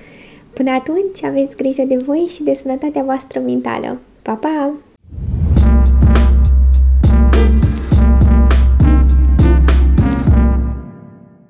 Până 0.54 0.71
atunci, 0.71 1.24
aveți 1.24 1.56
grijă 1.56 1.84
de 1.84 1.97
voi 1.97 2.26
și 2.34 2.43
de 2.43 2.54
sănătatea 2.54 3.04
voastră 3.04 3.39
mentală. 3.39 4.00
Pa, 4.21 4.34
pa! 4.34 4.74